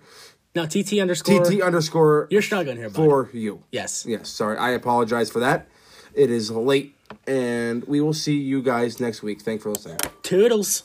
[0.56, 1.44] No, TT underscore.
[1.44, 2.96] TT underscore You're struggling here, bud.
[2.96, 3.64] for you.
[3.72, 4.06] Yes.
[4.08, 4.56] Yes, sorry.
[4.58, 5.68] I apologize for that.
[6.14, 6.93] It is late,
[7.28, 9.42] and we will see you guys next week.
[9.42, 9.98] Thanks for listening.
[10.22, 10.84] Toodles.